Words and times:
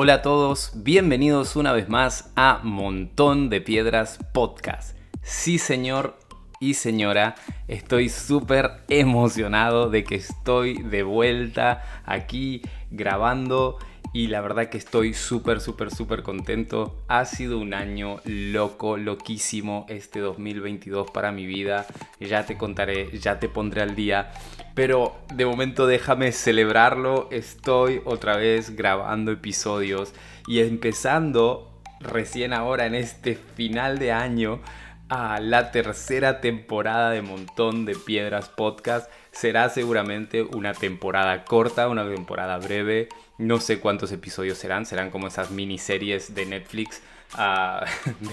Hola 0.00 0.14
a 0.14 0.22
todos, 0.22 0.70
bienvenidos 0.76 1.56
una 1.56 1.72
vez 1.72 1.88
más 1.88 2.30
a 2.36 2.60
Montón 2.62 3.50
de 3.50 3.60
Piedras 3.60 4.20
Podcast. 4.32 4.96
Sí 5.22 5.58
señor 5.58 6.16
y 6.60 6.74
señora, 6.74 7.34
estoy 7.66 8.08
súper 8.08 8.84
emocionado 8.88 9.90
de 9.90 10.04
que 10.04 10.14
estoy 10.14 10.80
de 10.84 11.02
vuelta 11.02 11.82
aquí 12.06 12.62
grabando 12.92 13.78
y 14.12 14.28
la 14.28 14.40
verdad 14.40 14.68
que 14.68 14.78
estoy 14.78 15.12
súper, 15.12 15.60
súper, 15.60 15.90
súper 15.90 16.22
contento. 16.22 17.02
Ha 17.08 17.24
sido 17.24 17.58
un 17.58 17.74
año 17.74 18.20
loco, 18.24 18.96
loquísimo 18.96 19.84
este 19.88 20.20
2022 20.20 21.10
para 21.10 21.30
mi 21.30 21.46
vida. 21.46 21.86
Ya 22.18 22.46
te 22.46 22.56
contaré, 22.56 23.18
ya 23.18 23.38
te 23.38 23.48
pondré 23.48 23.82
al 23.82 23.94
día. 23.94 24.32
Pero 24.74 25.16
de 25.34 25.44
momento 25.44 25.86
déjame 25.86 26.32
celebrarlo. 26.32 27.28
Estoy 27.30 28.00
otra 28.04 28.36
vez 28.36 28.76
grabando 28.76 29.30
episodios 29.30 30.14
y 30.46 30.60
empezando 30.60 31.78
recién 32.00 32.52
ahora 32.52 32.86
en 32.86 32.94
este 32.94 33.34
final 33.34 33.98
de 33.98 34.12
año 34.12 34.60
a 35.08 35.40
la 35.40 35.70
tercera 35.70 36.40
temporada 36.40 37.10
de 37.10 37.22
Montón 37.22 37.84
de 37.84 37.94
Piedras 37.94 38.48
Podcast. 38.48 39.10
Será 39.32 39.68
seguramente 39.68 40.42
una 40.42 40.74
temporada 40.74 41.44
corta, 41.44 41.88
una 41.88 42.08
temporada 42.08 42.58
breve. 42.58 43.08
No 43.38 43.60
sé 43.60 43.78
cuántos 43.78 44.10
episodios 44.10 44.58
serán, 44.58 44.84
serán 44.84 45.10
como 45.10 45.28
esas 45.28 45.50
miniseries 45.52 46.34
de 46.34 46.44
Netflix 46.44 47.00
uh, 47.34 47.84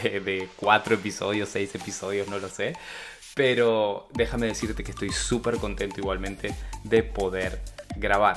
de, 0.04 0.50
cuatro 0.55 0.95
episodios, 0.95 1.50
seis 1.50 1.73
episodios, 1.76 2.28
no 2.28 2.40
lo 2.40 2.50
sé. 2.50 2.73
Pero 3.36 4.08
déjame 4.14 4.48
decirte 4.48 4.84
que 4.84 4.91
estoy 4.91 5.12
súper 5.12 5.58
contento 5.58 6.00
igualmente 6.00 6.55
de 6.84 7.04
poder 7.04 7.62
grabar. 7.98 8.36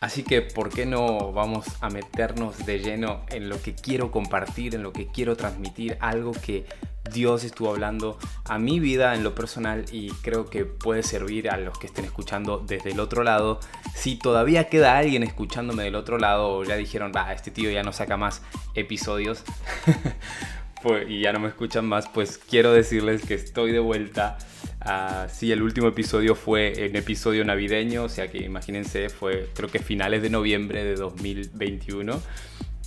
Así 0.00 0.22
que, 0.22 0.42
¿por 0.42 0.70
qué 0.70 0.84
no 0.86 1.32
vamos 1.32 1.66
a 1.80 1.88
meternos 1.88 2.64
de 2.66 2.78
lleno 2.80 3.24
en 3.30 3.48
lo 3.48 3.60
que 3.60 3.74
quiero 3.74 4.10
compartir, 4.12 4.74
en 4.74 4.82
lo 4.82 4.92
que 4.92 5.06
quiero 5.08 5.36
transmitir, 5.36 5.96
algo 6.00 6.32
que 6.32 6.66
Dios 7.12 7.44
estuvo 7.44 7.70
hablando 7.70 8.18
a 8.44 8.58
mi 8.58 8.80
vida 8.80 9.14
en 9.14 9.24
lo 9.24 9.34
personal 9.34 9.84
y 9.92 10.10
creo 10.22 10.46
que 10.46 10.64
puede 10.64 11.02
servir 11.02 11.50
a 11.50 11.56
los 11.56 11.78
que 11.78 11.86
estén 11.86 12.04
escuchando 12.04 12.62
desde 12.66 12.90
el 12.90 13.00
otro 13.00 13.22
lado. 13.22 13.60
Si 13.94 14.16
todavía 14.16 14.68
queda 14.68 14.98
alguien 14.98 15.22
escuchándome 15.22 15.84
del 15.84 15.94
otro 15.94 16.18
lado 16.18 16.48
o 16.48 16.64
ya 16.64 16.76
dijeron, 16.76 17.12
va, 17.14 17.32
este 17.32 17.50
tío 17.50 17.70
ya 17.70 17.82
no 17.82 17.92
saca 17.92 18.16
más 18.16 18.42
episodios 18.74 19.42
pues, 20.82 21.08
y 21.08 21.20
ya 21.20 21.32
no 21.32 21.40
me 21.40 21.48
escuchan 21.48 21.86
más, 21.86 22.08
pues 22.08 22.38
quiero 22.38 22.72
decirles 22.72 23.24
que 23.24 23.34
estoy 23.34 23.72
de 23.72 23.80
vuelta 23.80 24.38
Uh, 24.86 25.28
sí, 25.28 25.50
el 25.50 25.62
último 25.62 25.88
episodio 25.88 26.36
fue 26.36 26.86
en 26.86 26.94
episodio 26.94 27.44
navideño, 27.44 28.04
o 28.04 28.08
sea 28.08 28.28
que 28.28 28.38
imagínense, 28.38 29.08
fue 29.08 29.48
creo 29.52 29.68
que 29.68 29.80
finales 29.80 30.22
de 30.22 30.30
noviembre 30.30 30.84
de 30.84 30.94
2021. 30.94 32.22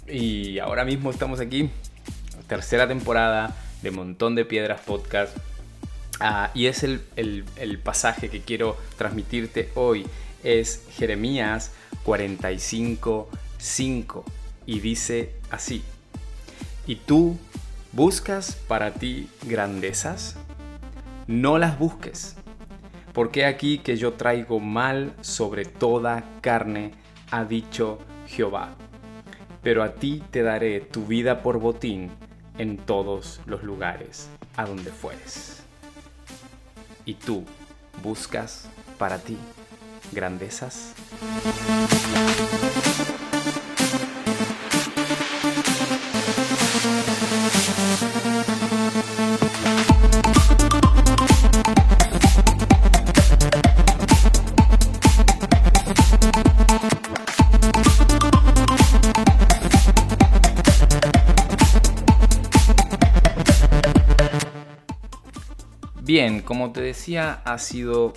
Y 0.07 0.59
ahora 0.59 0.85
mismo 0.85 1.11
estamos 1.11 1.41
aquí, 1.41 1.69
tercera 2.47 2.87
temporada 2.87 3.53
de 3.81 3.91
Montón 3.91 4.35
de 4.35 4.45
Piedras 4.45 4.81
Podcast. 4.81 5.35
Uh, 6.21 6.49
y 6.53 6.67
es 6.67 6.83
el, 6.83 7.01
el, 7.15 7.45
el 7.55 7.79
pasaje 7.79 8.29
que 8.29 8.41
quiero 8.41 8.77
transmitirte 8.97 9.69
hoy. 9.75 10.05
Es 10.43 10.85
Jeremías 10.91 11.71
45, 12.03 13.29
5. 13.57 14.25
Y 14.65 14.79
dice 14.79 15.33
así. 15.49 15.83
¿Y 16.85 16.95
tú 16.95 17.37
buscas 17.91 18.55
para 18.67 18.93
ti 18.93 19.29
grandezas? 19.43 20.35
no 21.29 21.59
las 21.59 21.77
busques, 21.77 22.35
porque 23.13 23.45
aquí 23.45 23.77
que 23.77 23.97
yo 23.97 24.13
traigo 24.13 24.59
mal 24.59 25.13
sobre 25.21 25.63
toda 25.63 26.23
carne, 26.41 26.93
ha 27.29 27.45
dicho 27.45 27.99
Jehová. 28.25 28.73
Pero 29.61 29.83
a 29.83 29.93
ti 29.93 30.23
te 30.31 30.41
daré 30.41 30.81
tu 30.81 31.05
vida 31.05 31.43
por 31.43 31.59
botín 31.59 32.09
en 32.59 32.77
todos 32.77 33.41
los 33.47 33.63
lugares 33.63 34.29
a 34.55 34.65
donde 34.65 34.91
fueres. 34.91 35.63
Y 37.05 37.15
tú 37.15 37.43
buscas 38.03 38.69
para 38.99 39.17
ti 39.17 39.37
grandezas. 40.11 40.93
Como 66.49 66.71
te 66.71 66.81
decía, 66.81 67.43
ha 67.45 67.59
sido 67.59 68.11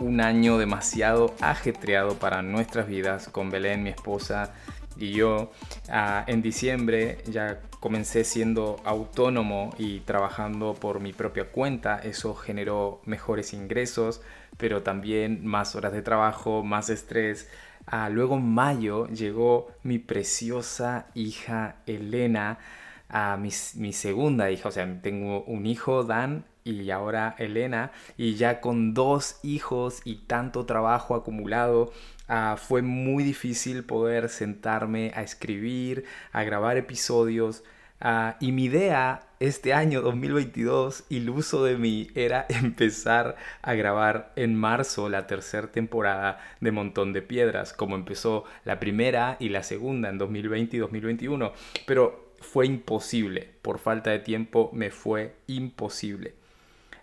un 0.00 0.22
año 0.22 0.56
demasiado 0.56 1.34
ajetreado 1.42 2.14
para 2.14 2.40
nuestras 2.40 2.88
vidas 2.88 3.28
con 3.28 3.50
Belén, 3.50 3.82
mi 3.82 3.90
esposa 3.90 4.54
y 4.96 5.12
yo. 5.12 5.52
Ah, 5.90 6.24
en 6.26 6.40
diciembre 6.40 7.18
ya 7.26 7.60
comencé 7.80 8.24
siendo 8.24 8.76
autónomo 8.86 9.74
y 9.76 10.00
trabajando 10.00 10.72
por 10.72 10.98
mi 10.98 11.12
propia 11.12 11.50
cuenta. 11.50 11.98
Eso 11.98 12.34
generó 12.34 13.02
mejores 13.04 13.52
ingresos, 13.52 14.22
pero 14.56 14.82
también 14.82 15.44
más 15.44 15.76
horas 15.76 15.92
de 15.92 16.00
trabajo, 16.00 16.64
más 16.64 16.88
estrés. 16.88 17.50
Ah, 17.84 18.08
luego 18.08 18.36
en 18.36 18.48
mayo 18.48 19.08
llegó 19.08 19.68
mi 19.82 19.98
preciosa 19.98 21.08
hija 21.12 21.76
Elena, 21.84 22.60
a 23.08 23.36
mi, 23.36 23.50
mi 23.76 23.92
segunda 23.92 24.50
hija, 24.50 24.68
o 24.68 24.72
sea, 24.72 25.00
tengo 25.02 25.44
un 25.44 25.66
hijo, 25.66 26.04
Dan, 26.04 26.44
y 26.64 26.90
ahora 26.90 27.34
Elena, 27.38 27.92
y 28.16 28.34
ya 28.34 28.60
con 28.60 28.94
dos 28.94 29.38
hijos 29.42 30.00
y 30.04 30.16
tanto 30.26 30.64
trabajo 30.66 31.14
acumulado, 31.14 31.92
uh, 32.28 32.56
fue 32.56 32.82
muy 32.82 33.22
difícil 33.22 33.84
poder 33.84 34.28
sentarme 34.30 35.12
a 35.14 35.22
escribir, 35.22 36.04
a 36.32 36.42
grabar 36.42 36.76
episodios. 36.76 37.62
Uh, 38.00 38.34
y 38.40 38.52
mi 38.52 38.64
idea 38.64 39.22
este 39.40 39.72
año 39.74 40.02
2022, 40.02 41.04
iluso 41.10 41.64
de 41.64 41.76
mí, 41.76 42.08
era 42.14 42.46
empezar 42.48 43.36
a 43.62 43.74
grabar 43.74 44.32
en 44.36 44.54
marzo 44.54 45.08
la 45.08 45.26
tercera 45.26 45.70
temporada 45.70 46.38
de 46.60 46.72
Montón 46.72 47.12
de 47.12 47.22
Piedras, 47.22 47.72
como 47.72 47.94
empezó 47.94 48.44
la 48.64 48.80
primera 48.80 49.36
y 49.38 49.50
la 49.50 49.62
segunda 49.62 50.08
en 50.08 50.18
2020 50.18 50.76
y 50.76 50.80
2021. 50.80 51.52
Pero 51.86 52.23
fue 52.44 52.66
imposible, 52.66 53.56
por 53.62 53.78
falta 53.78 54.10
de 54.10 54.20
tiempo 54.20 54.70
me 54.72 54.90
fue 54.90 55.36
imposible. 55.48 56.34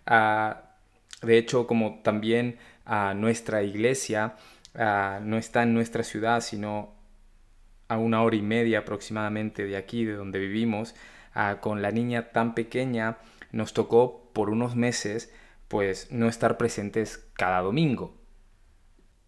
Ah, 0.05 0.75
de 1.21 1.37
hecho, 1.37 1.67
como 1.67 2.01
también 2.03 2.57
a 2.85 3.13
nuestra 3.13 3.63
iglesia 3.63 4.35
ah, 4.75 5.19
no 5.21 5.37
está 5.37 5.63
en 5.63 5.73
nuestra 5.73 6.03
ciudad, 6.03 6.41
sino 6.41 6.93
a 7.87 7.97
una 7.97 8.23
hora 8.23 8.37
y 8.37 8.41
media 8.41 8.79
aproximadamente 8.79 9.65
de 9.65 9.75
aquí, 9.75 10.05
de 10.05 10.13
donde 10.13 10.39
vivimos, 10.39 10.95
ah, 11.33 11.57
con 11.61 11.81
la 11.81 11.91
niña 11.91 12.31
tan 12.31 12.55
pequeña, 12.55 13.17
nos 13.51 13.73
tocó 13.73 14.31
por 14.33 14.49
unos 14.49 14.75
meses 14.75 15.33
pues 15.67 16.11
no 16.11 16.27
estar 16.27 16.57
presentes 16.57 17.29
cada 17.33 17.61
domingo. 17.61 18.20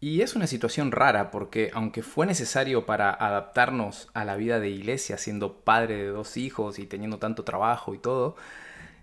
Y 0.03 0.21
es 0.21 0.35
una 0.35 0.47
situación 0.47 0.91
rara 0.91 1.31
porque 1.31 1.71
aunque 1.73 2.03
fue 2.03 2.25
necesario 2.25 2.85
para 2.85 3.09
adaptarnos 3.09 4.09
a 4.13 4.25
la 4.25 4.35
vida 4.35 4.59
de 4.59 4.67
iglesia 4.67 5.17
siendo 5.17 5.61
padre 5.61 5.95
de 5.95 6.07
dos 6.07 6.35
hijos 6.35 6.77
y 6.77 6.85
teniendo 6.85 7.19
tanto 7.19 7.45
trabajo 7.45 7.93
y 7.93 7.99
todo, 7.99 8.35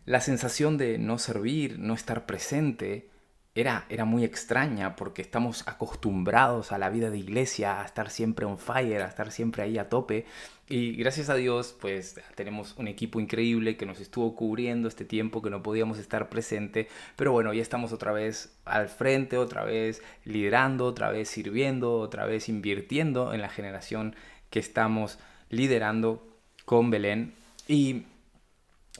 la 0.04 0.20
sensación 0.20 0.76
de 0.76 0.98
no 0.98 1.16
servir, 1.16 1.78
no 1.78 1.94
estar 1.94 2.26
presente, 2.26 3.08
era, 3.54 3.84
era 3.88 4.04
muy 4.04 4.24
extraña 4.24 4.94
porque 4.96 5.22
estamos 5.22 5.66
acostumbrados 5.66 6.72
a 6.72 6.78
la 6.78 6.88
vida 6.88 7.10
de 7.10 7.18
iglesia, 7.18 7.80
a 7.80 7.84
estar 7.84 8.10
siempre 8.10 8.46
on 8.46 8.58
fire, 8.58 9.02
a 9.02 9.08
estar 9.08 9.32
siempre 9.32 9.62
ahí 9.62 9.78
a 9.78 9.88
tope. 9.88 10.26
Y 10.68 10.92
gracias 10.94 11.30
a 11.30 11.34
Dios, 11.34 11.76
pues 11.80 12.20
tenemos 12.36 12.76
un 12.78 12.86
equipo 12.86 13.18
increíble 13.18 13.76
que 13.76 13.86
nos 13.86 14.00
estuvo 14.00 14.36
cubriendo 14.36 14.86
este 14.86 15.04
tiempo 15.04 15.42
que 15.42 15.50
no 15.50 15.62
podíamos 15.62 15.98
estar 15.98 16.28
presente. 16.28 16.88
Pero 17.16 17.32
bueno, 17.32 17.52
ya 17.52 17.62
estamos 17.62 17.92
otra 17.92 18.12
vez 18.12 18.56
al 18.64 18.88
frente, 18.88 19.36
otra 19.36 19.64
vez 19.64 20.00
liderando, 20.24 20.86
otra 20.86 21.10
vez 21.10 21.28
sirviendo, 21.28 21.98
otra 21.98 22.26
vez 22.26 22.48
invirtiendo 22.48 23.34
en 23.34 23.40
la 23.40 23.48
generación 23.48 24.14
que 24.50 24.60
estamos 24.60 25.18
liderando 25.48 26.24
con 26.64 26.90
Belén. 26.90 27.34
Y 27.66 28.04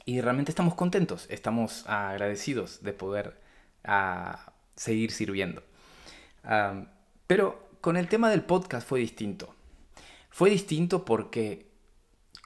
y 0.04 0.20
realmente 0.20 0.50
estamos 0.50 0.74
contentos, 0.74 1.26
estamos 1.30 1.84
agradecidos 1.86 2.82
de 2.82 2.92
poder 2.92 3.36
ah, 3.84 4.52
seguir 4.76 5.10
sirviendo. 5.10 5.62
pero 7.26 7.70
con 7.80 7.96
el 7.96 8.08
tema 8.08 8.30
del 8.30 8.42
podcast 8.42 8.86
fue 8.86 9.00
distinto. 9.00 9.54
Fue 10.30 10.50
distinto 10.50 11.04
porque 11.04 11.70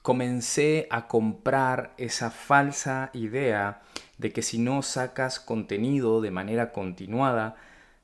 comencé 0.02 0.86
a 0.90 1.08
comprar 1.08 1.94
esa 1.96 2.30
falsa 2.30 3.10
idea 3.14 3.80
de 4.18 4.32
que 4.32 4.42
si 4.42 4.58
no 4.58 4.82
sacas 4.82 5.40
contenido 5.40 6.20
de 6.20 6.30
manera 6.30 6.72
continuada, 6.72 7.56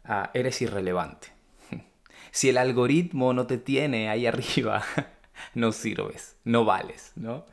ah, 0.04 0.30
eres 0.34 0.62
irrelevante. 0.62 1.28
Si 2.32 2.48
el 2.48 2.58
algoritmo 2.58 3.32
no 3.32 3.48
te 3.48 3.58
tiene 3.58 4.08
ahí 4.08 4.24
arriba, 4.28 4.84
no 5.54 5.72
sirves, 5.72 6.36
no 6.44 6.64
vales, 6.64 7.12
¿no? 7.16 7.44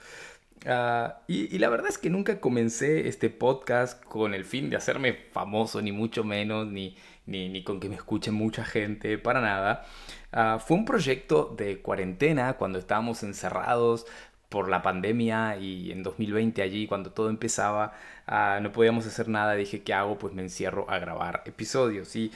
Ah, 0.65 1.21
y, 1.27 1.57
la 1.59 1.69
verdad 1.69 1.88
es 1.88 1.98
que 1.98 2.09
nunca 2.09 2.39
comencé 2.39 3.07
este 3.07 3.30
podcast 3.30 4.04
con 4.04 4.33
el 4.33 4.45
fin 4.45 4.69
de 4.69 4.75
hacerme 4.75 5.13
famoso, 5.13 5.81
ni 5.81 5.92
mucho 5.92 6.24
menos, 6.24 6.68
ni, 6.68 6.95
ni, 7.25 7.63
con 7.63 7.80
que 7.80 7.89
me 7.89 7.95
escuche 7.95 8.31
mucha 8.31 8.65
gente, 8.65 9.18
para 9.18 9.42
nada. 9.42 9.86
Ah, 10.31 10.59
fue 10.59 10.77
un 10.77 10.86
proyecto 10.86 11.56
de 11.57 11.80
cuarentena 11.81 12.54
cuando 12.54 12.80
estábamos 12.80 13.24
encerrados 13.24 14.06
por 14.50 14.69
la 14.69 14.81
pandemia 14.81 15.57
y 15.57 15.92
en 15.92 16.04
2020 16.04 16.62
allí 16.62 16.88
cuando 16.88 17.12
todo 17.12 17.30
empezaba 17.30 17.94
ah, 18.27 18.60
no 18.62 18.71
podíamos 18.71 19.06
hacer 19.06 19.27
nada 19.27 19.56
dije 19.56 19.83
qué 19.83 19.94
hago 19.94 20.18
pues 20.18 20.33
me 20.33 20.42
encierro 20.42 20.89
a 20.89 21.00
grabar 21.00 21.44
episodios 21.45 22.15
y, 22.15 22.31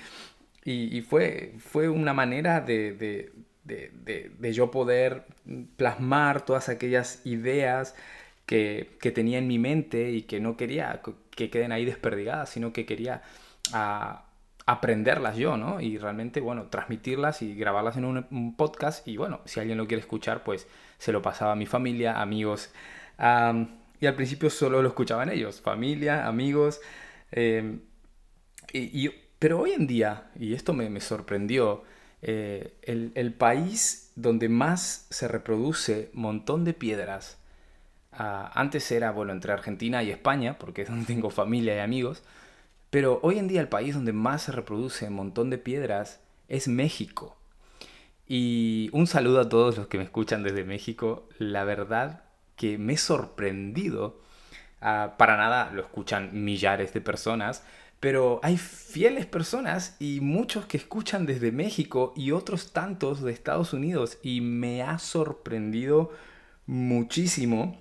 y, 0.65 1.01
fue, 1.01 1.55
fue 1.59 1.89
una 1.89 2.13
manera 2.13 2.61
de, 2.61 3.31
de, 3.63 3.91
de, 4.37 4.53
yo 4.53 4.71
poder 4.71 5.25
plasmar 5.77 6.45
todas 6.45 6.69
aquellas 6.69 7.25
ideas 7.25 7.95
que, 8.45 8.97
que, 8.99 9.11
tenía 9.11 9.37
en 9.37 9.47
mi 9.47 9.59
mente 9.59 10.11
y 10.11 10.23
que 10.23 10.39
no 10.39 10.57
quería 10.57 11.01
que 11.29 11.49
queden 11.49 11.71
ahí 11.71 11.85
desperdigadas 11.85 12.49
sino 12.49 12.73
que 12.73 12.85
quería 12.85 13.21
ah, 13.71 14.25
aprenderlas 14.65 15.37
yo, 15.37 15.57
¿no? 15.57 15.81
Y 15.81 15.97
realmente, 15.97 16.39
bueno, 16.39 16.67
transmitirlas 16.67 17.41
y 17.41 17.55
grabarlas 17.55 17.97
en 17.97 18.05
un, 18.05 18.55
podcast 18.55 19.07
y 19.07 19.17
bueno, 19.17 19.41
si 19.45 19.59
alguien 19.59 19.77
lo 19.77 19.87
quiere 19.87 20.01
escuchar, 20.01 20.43
pues 20.43 20.67
se 20.97 21.11
lo 21.11 21.21
pasaba 21.21 21.53
a 21.53 21.55
mi 21.55 21.65
familia, 21.65 22.21
amigos. 22.21 22.71
y 23.99 24.05
al 24.05 24.15
principio 24.15 24.49
solo 24.49 24.81
lo 24.81 24.89
escuchaban 24.89 25.29
ellos, 25.29 25.61
familia, 25.61 26.27
amigos. 26.27 26.81
Em, 27.31 27.81
y, 28.73 29.09
pero 29.39 29.59
hoy 29.59 29.71
en 29.71 29.87
día, 29.87 30.31
y 30.39 30.53
esto 30.53 30.73
me, 30.73 30.99
sorprendió, 31.01 31.83
eh, 32.21 32.75
el, 32.83 33.33
país 33.33 34.11
donde 34.15 34.49
más 34.49 35.07
se 35.09 35.27
reproduce 35.27 36.09
montón 36.13 36.63
de 36.63 36.73
piedras, 36.73 37.37
ah, 38.11 38.51
antes 38.53 38.91
era, 38.91 39.11
bueno, 39.11 39.31
entre 39.31 39.53
Argentina 39.53 40.03
y 40.03 40.11
España, 40.11 40.57
porque 40.59 40.83
es 40.83 40.89
donde 40.89 41.05
tengo 41.05 41.29
familia 41.29 41.75
y 41.75 41.79
amigos, 41.79 42.23
pero 42.89 43.19
hoy 43.23 43.39
en 43.39 43.47
día 43.47 43.61
el 43.61 43.69
país 43.69 43.95
donde 43.95 44.13
más 44.13 44.43
se 44.43 44.51
reproduce 44.51 45.09
montón 45.09 45.49
de 45.49 45.57
piedras 45.57 46.19
es 46.47 46.67
México. 46.67 47.37
Y 48.27 48.89
un 48.93 49.07
saludo 49.07 49.41
a 49.41 49.49
todos 49.49 49.77
los 49.77 49.87
que 49.87 49.97
me 49.97 50.03
escuchan 50.03 50.43
desde 50.43 50.63
México. 50.63 51.27
La 51.37 51.63
verdad 51.63 52.23
que 52.55 52.77
me 52.77 52.93
he 52.93 52.97
sorprendido. 52.97 54.21
Ah, 54.81 55.15
para 55.17 55.37
nada 55.37 55.71
lo 55.73 55.81
escuchan 55.81 56.29
millares 56.43 56.93
de 56.93 57.01
personas, 57.01 57.63
pero 58.01 58.41
hay 58.43 58.57
fieles 58.57 59.25
personas 59.25 59.95
y 59.99 60.19
muchos 60.19 60.65
que 60.65 60.75
escuchan 60.75 61.25
desde 61.25 61.53
México 61.53 62.13
y 62.17 62.31
otros 62.31 62.73
tantos 62.73 63.21
de 63.21 63.31
Estados 63.31 63.71
Unidos. 63.71 64.17
Y 64.21 64.41
me 64.41 64.83
ha 64.83 64.99
sorprendido 64.99 66.11
muchísimo. 66.65 67.77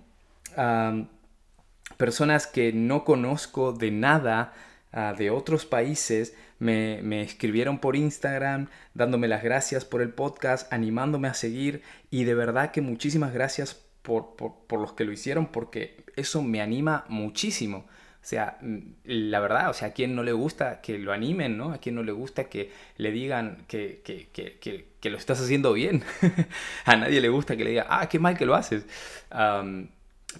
personas 1.97 2.47
que 2.47 2.73
no 2.73 3.05
conozco 3.05 3.73
de 3.73 3.91
nada 3.91 4.53
Ah, 4.93 5.15
de 5.17 5.31
otros 5.31 5.67
países 5.67 6.35
me, 6.59 7.01
me, 7.03 7.23
escribieron 7.23 7.79
por 7.79 7.95
Instagram 7.95 8.67
dándome 8.93 9.29
las 9.29 9.45
gracias 9.45 9.85
por 9.85 10.03
el 10.03 10.11
podcast, 10.11 10.73
animándome 10.73 11.29
a 11.29 11.35
seguir 11.35 11.83
y 12.11 12.25
de 12.25 12.35
verdad 12.35 12.73
que 12.73 12.81
muchísimas 12.81 13.33
gracias 13.33 13.81
por, 14.03 14.35
por, 14.35 14.55
por 14.67 14.81
los 14.81 14.95
que 14.95 15.05
lo 15.05 15.13
hicieron 15.13 15.47
porque 15.47 16.03
eso 16.17 16.43
me 16.43 16.61
anima 16.61 17.05
muchísimo. 17.09 17.87
O 18.23 18.27
sea, 18.31 18.59
la 19.05 19.41
verdad, 19.41 19.71
o 19.71 19.73
sea, 19.73 19.89
a 19.89 19.93
quien 19.93 20.15
no 20.15 20.23
le 20.23 20.33
gusta 20.33 20.81
que 20.83 20.99
lo 20.99 21.13
animen, 21.13 21.57
¿no? 21.57 21.73
A 21.73 21.79
quien 21.79 21.95
no 21.95 22.03
le 22.03 22.13
gusta 22.13 22.45
que 22.45 22.71
le 22.99 23.13
digan 23.13 23.65
que, 23.67 24.03
que, 24.05 24.29
que, 24.33 24.87
que 25.01 25.11
lo 25.11 25.17
estás 25.17 25.41
haciendo 25.41 25.73
bien. 25.73 26.05
a 26.85 26.97
nadie 26.97 27.21
le 27.21 27.31
gusta 27.31 27.57
que 27.57 27.65
le 27.65 27.71
diga, 27.71 27.87
ah, 27.89 28.09
qué 28.09 28.19
mal 28.19 28.37
que 28.37 28.47
lo 28.47 28.55
haces. 28.55 28.85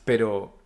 pero 0.05 0.59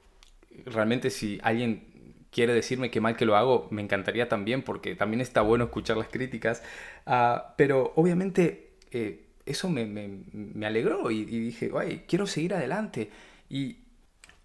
realmente 0.66 1.10
si 1.10 1.38
alguien 1.42 1.84
quiere 2.30 2.52
decirme 2.52 2.90
que 2.90 3.00
mal 3.00 3.16
que 3.16 3.24
lo 3.24 3.36
hago, 3.36 3.68
me 3.70 3.80
encantaría 3.80 4.28
también, 4.28 4.62
porque 4.62 4.96
también 4.96 5.20
está 5.20 5.40
bueno 5.40 5.64
escuchar 5.64 5.96
las 5.96 6.08
críticas. 6.08 6.62
Ah, 7.06 7.54
pero 7.56 7.92
obviamente 7.94 8.72
eh, 8.90 9.20
eso 9.46 9.70
me, 9.70 9.86
me, 9.86 10.66
alegró 10.66 11.10
y, 11.10 11.24
dije, 11.24 11.70
Ay, 11.78 12.04
quiero 12.08 12.26
seguir 12.26 12.54
adelante. 12.54 13.10
Y 13.48 13.76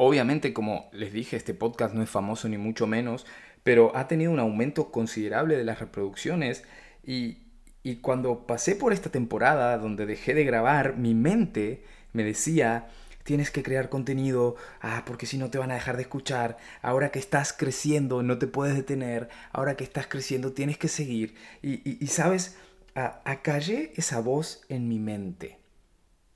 obviamente, 0.01 0.53
como 0.53 0.89
les 0.93 1.11
dije, 1.11 1.35
este 1.35 1.53
podcast 1.53 1.93
no 1.93 2.01
es 2.01 2.09
famoso 2.09 2.47
ni 2.47 2.57
mucho 2.57 2.87
menos, 2.87 3.25
pero 3.63 3.95
ha 3.97 4.07
tenido 4.07 4.31
un 4.31 4.39
aumento 4.39 4.91
considerable 4.91 5.57
de 5.57 5.65
las 5.65 5.79
reproducciones. 5.79 6.63
Y, 7.03 7.39
y 7.83 7.97
cuando 7.97 8.47
pasé 8.47 8.75
por 8.75 8.93
esta 8.93 9.09
temporada 9.09 9.77
donde 9.77 10.05
dejé 10.05 10.33
de 10.33 10.45
grabar, 10.45 10.95
mi 10.95 11.13
mente 11.13 11.83
me 12.13 12.23
decía, 12.23 12.87
tienes 13.23 13.51
que 13.51 13.61
crear 13.61 13.89
contenido, 13.89 14.55
ah, 14.79 15.03
porque 15.05 15.25
si 15.25 15.37
no 15.37 15.49
te 15.49 15.57
van 15.57 15.71
a 15.71 15.75
dejar 15.75 15.97
de 15.97 16.03
escuchar, 16.03 16.57
ahora 16.81 17.11
que 17.11 17.19
estás 17.19 17.51
creciendo 17.51 18.23
no 18.23 18.39
te 18.39 18.47
puedes 18.47 18.75
detener, 18.75 19.27
ahora 19.51 19.75
que 19.75 19.83
estás 19.83 20.07
creciendo 20.07 20.53
tienes 20.53 20.77
que 20.77 20.87
seguir. 20.87 21.35
Y, 21.61 22.07
sabes, 22.07 22.57
acallé 22.95 23.91
esa 23.97 24.21
voz 24.21 24.61
en 24.69 24.87
mi 24.87 24.97
mente, 24.97 25.59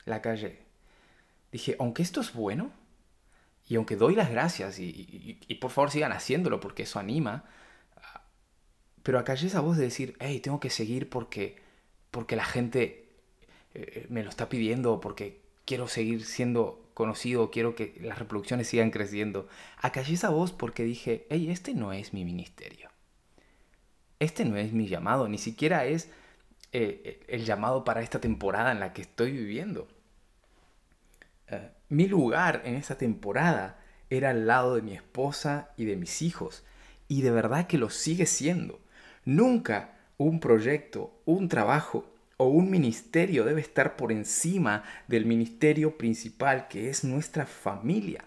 la 0.04 0.20
callé. 0.20 0.58
Dije, 1.50 1.76
aunque 1.78 2.02
esto 2.02 2.20
es 2.20 2.34
bueno, 2.34 2.70
y 3.66 3.76
aunque 3.76 3.96
doy 3.96 4.14
las 4.14 4.30
gracias, 4.30 4.78
y, 4.78 5.38
por 5.60 5.70
favor 5.70 5.90
sigan 5.90 6.12
haciéndolo 6.12 6.60
porque 6.60 6.82
eso 6.82 6.98
anima, 6.98 7.44
pero 9.02 9.18
acallé 9.18 9.46
esa 9.46 9.60
voz 9.60 9.76
de 9.76 9.84
decir, 9.84 10.16
hey, 10.20 10.40
tengo 10.40 10.60
que 10.60 10.70
seguir 10.70 11.08
porque, 11.08 11.56
porque 12.10 12.36
la 12.36 12.44
gente 12.44 13.08
eh, 13.74 14.06
me 14.08 14.22
lo 14.22 14.30
está 14.30 14.48
pidiendo, 14.48 15.00
porque 15.00 15.42
quiero 15.64 15.88
seguir 15.88 16.24
siendo 16.24 16.90
conocido, 16.94 17.50
quiero 17.50 17.74
que 17.74 17.98
las 18.00 18.18
reproducciones 18.18 18.68
sigan 18.68 18.90
creciendo. 18.90 19.48
Acallé 19.78 20.14
esa 20.14 20.30
voz 20.30 20.52
porque 20.52 20.84
dije, 20.84 21.26
hey, 21.28 21.50
este 21.50 21.74
no 21.74 21.92
es 21.92 22.14
mi 22.14 22.24
ministerio. 22.24 22.90
Este 24.20 24.44
no 24.44 24.56
es 24.56 24.72
mi 24.72 24.88
llamado, 24.88 25.28
ni 25.28 25.38
siquiera 25.38 25.84
es 25.86 26.10
eh, 26.72 27.24
el 27.28 27.44
llamado 27.44 27.84
para 27.84 28.00
esta 28.00 28.20
temporada 28.20 28.72
en 28.72 28.80
la 28.80 28.92
que 28.92 29.02
estoy 29.02 29.32
viviendo. 29.32 29.88
Eh, 31.48 31.70
mi 31.94 32.08
lugar 32.08 32.62
en 32.64 32.74
esta 32.74 32.96
temporada 32.96 33.78
era 34.10 34.30
al 34.30 34.46
lado 34.46 34.74
de 34.74 34.82
mi 34.82 34.94
esposa 34.94 35.70
y 35.76 35.84
de 35.84 35.96
mis 35.96 36.22
hijos. 36.22 36.64
Y 37.08 37.22
de 37.22 37.30
verdad 37.30 37.66
que 37.66 37.78
lo 37.78 37.90
sigue 37.90 38.26
siendo. 38.26 38.80
Nunca 39.24 39.96
un 40.16 40.40
proyecto, 40.40 41.12
un 41.24 41.48
trabajo 41.48 42.06
o 42.36 42.46
un 42.46 42.70
ministerio 42.70 43.44
debe 43.44 43.60
estar 43.60 43.96
por 43.96 44.12
encima 44.12 44.82
del 45.08 45.26
ministerio 45.26 45.96
principal 45.96 46.68
que 46.68 46.90
es 46.90 47.04
nuestra 47.04 47.46
familia. 47.46 48.24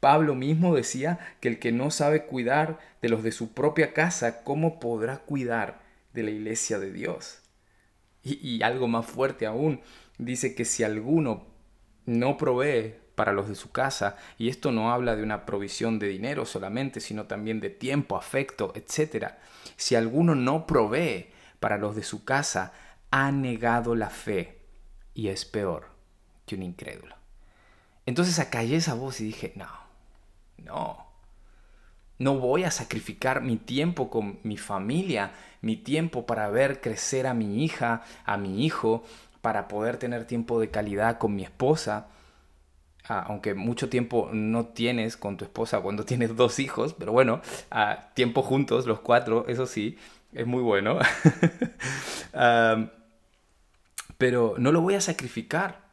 Pablo 0.00 0.34
mismo 0.34 0.74
decía 0.74 1.18
que 1.40 1.48
el 1.48 1.58
que 1.58 1.72
no 1.72 1.90
sabe 1.90 2.24
cuidar 2.24 2.78
de 3.02 3.08
los 3.08 3.22
de 3.22 3.32
su 3.32 3.52
propia 3.52 3.92
casa, 3.92 4.44
¿cómo 4.44 4.78
podrá 4.78 5.18
cuidar 5.18 5.80
de 6.14 6.22
la 6.22 6.30
iglesia 6.30 6.78
de 6.78 6.92
Dios? 6.92 7.40
Y, 8.22 8.62
algo 8.62 8.88
más 8.88 9.06
fuerte 9.06 9.46
aún, 9.46 9.80
dice 10.18 10.54
que 10.54 10.64
si 10.64 10.84
alguno 10.84 11.46
no 12.08 12.38
provee 12.38 12.94
para 13.14 13.32
los 13.32 13.48
de 13.48 13.54
su 13.54 13.70
casa, 13.70 14.16
y 14.38 14.48
esto 14.48 14.72
no 14.72 14.92
habla 14.92 15.14
de 15.14 15.22
una 15.22 15.44
provisión 15.44 15.98
de 15.98 16.08
dinero 16.08 16.46
solamente, 16.46 17.00
sino 17.00 17.26
también 17.26 17.60
de 17.60 17.68
tiempo, 17.68 18.16
afecto, 18.16 18.72
etc. 18.74 19.32
Si 19.76 19.94
alguno 19.94 20.34
no 20.34 20.66
provee 20.66 21.26
para 21.60 21.76
los 21.76 21.96
de 21.96 22.02
su 22.02 22.24
casa, 22.24 22.72
ha 23.10 23.30
negado 23.30 23.94
la 23.94 24.08
fe 24.08 24.58
y 25.14 25.28
es 25.28 25.44
peor 25.44 25.88
que 26.46 26.54
un 26.54 26.62
incrédulo. 26.62 27.14
Entonces 28.06 28.38
acallé 28.38 28.76
esa 28.76 28.94
voz 28.94 29.20
y 29.20 29.24
dije, 29.24 29.52
no, 29.56 29.68
no, 30.56 31.08
no 32.18 32.38
voy 32.38 32.64
a 32.64 32.70
sacrificar 32.70 33.42
mi 33.42 33.56
tiempo 33.56 34.08
con 34.08 34.38
mi 34.44 34.56
familia, 34.56 35.32
mi 35.60 35.76
tiempo 35.76 36.24
para 36.24 36.48
ver 36.48 36.80
crecer 36.80 37.26
a 37.26 37.34
mi 37.34 37.64
hija, 37.64 38.02
a 38.24 38.36
mi 38.38 38.64
hijo, 38.64 39.04
para 39.40 39.68
poder 39.68 39.96
tener 39.98 40.26
tiempo 40.26 40.60
de 40.60 40.70
calidad 40.70 41.18
con 41.18 41.34
mi 41.34 41.44
esposa. 41.44 42.08
Ah, 43.08 43.24
aunque 43.28 43.54
mucho 43.54 43.88
tiempo 43.88 44.28
no 44.32 44.66
tienes 44.66 45.16
con 45.16 45.36
tu 45.36 45.44
esposa 45.44 45.80
cuando 45.80 46.04
tienes 46.06 46.36
dos 46.36 46.58
hijos, 46.58 46.94
pero 46.94 47.12
bueno, 47.12 47.40
ah, 47.70 48.10
tiempo 48.14 48.42
juntos, 48.42 48.86
los 48.86 49.00
cuatro, 49.00 49.46
eso 49.48 49.66
sí, 49.66 49.96
es 50.32 50.46
muy 50.46 50.62
bueno. 50.62 50.98
Pero 54.18 54.56
no 54.58 54.72
lo 54.72 54.80
voy 54.82 54.94
a 54.94 55.00
sacrificar. 55.00 55.88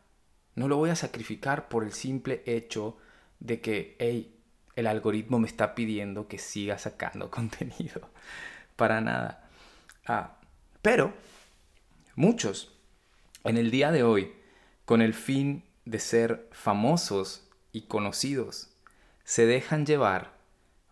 No 0.56 0.68
lo 0.68 0.78
voy 0.78 0.90
a 0.90 0.96
sacrificar 0.96 1.68
por 1.68 1.84
el 1.84 1.94
simple 1.94 2.42
hecho 2.46 2.98
de 3.40 3.62
que, 3.62 3.96
hey, 4.00 4.36
el 4.76 4.88
algoritmo 4.88 5.40
me 5.40 5.48
está 5.48 5.76
pidiendo 5.76 6.28
que 6.28 6.40
siga 6.40 6.78
sacando 6.78 7.30
contenido. 7.32 8.10
Para 8.76 9.00
nada. 9.00 9.48
Ah, 10.08 10.38
pero 10.82 11.14
muchos 12.16 12.75
en 13.46 13.58
el 13.58 13.72
día 13.72 13.92
de 13.92 14.04
hoy, 14.04 14.34
con 14.86 15.02
el 15.02 15.14
fin 15.14 15.64
de 15.86 16.00
ser 16.00 16.48
famosos 16.52 17.48
y 17.72 17.84
conocidos, 17.84 18.70
se 19.24 19.46
dejan 19.46 19.86
llevar 19.86 20.34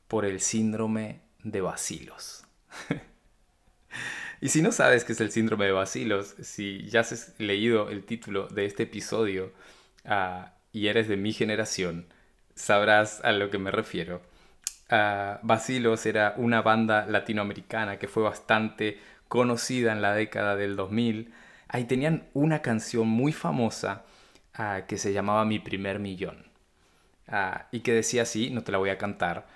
por 0.08 0.26
el 0.26 0.40
síndrome 0.40 1.22
de 1.44 1.62
vacilos. 1.62 2.46
y 4.42 4.50
si 4.50 4.62
no 4.62 4.72
sabes 4.72 5.04
qué 5.04 5.14
es 5.14 5.22
el 5.22 5.32
síndrome 5.32 5.66
de 5.66 5.72
Bacilos, 5.72 6.36
si 6.42 6.88
ya 6.90 7.02
has 7.02 7.34
leído 7.38 7.90
el 7.90 8.04
título 8.04 8.48
de 8.48 8.66
este 8.66 8.84
episodio 8.84 9.52
ah, 10.06 10.54
y 10.72 10.88
eres 10.88 11.08
de 11.08 11.18
mi 11.18 11.34
generación, 11.34 12.08
sabrás 12.56 13.22
a 13.24 13.32
lo 13.32 13.50
que 13.50 13.58
me 13.58 13.72
refiero. 13.72 14.22
Uh, 14.92 15.40
Bacilos 15.42 16.06
era 16.06 16.34
una 16.38 16.62
banda 16.62 17.06
latinoamericana 17.06 17.98
que 17.98 18.08
fue 18.08 18.24
bastante 18.24 19.00
conocida 19.28 19.92
en 19.92 20.02
la 20.02 20.14
década 20.14 20.56
del 20.56 20.76
2000. 20.76 21.34
Ahí 21.74 21.86
tenían 21.86 22.30
una 22.34 22.62
canción 22.62 23.08
muy 23.08 23.34
famosa 23.34 24.03
ah, 24.53 24.84
que 24.88 25.00
se 25.00 25.12
llamaba 25.12 25.44
Mi 25.44 25.58
primer 25.58 25.98
millón. 25.98 26.46
Ah, 27.27 27.68
y 27.72 27.80
que 27.80 27.94
decía 27.94 28.22
así, 28.22 28.51
no 28.51 28.63
te 28.63 28.72
la 28.72 28.77
voy 28.77 28.92
a 28.92 29.00
cantar, 29.00 29.48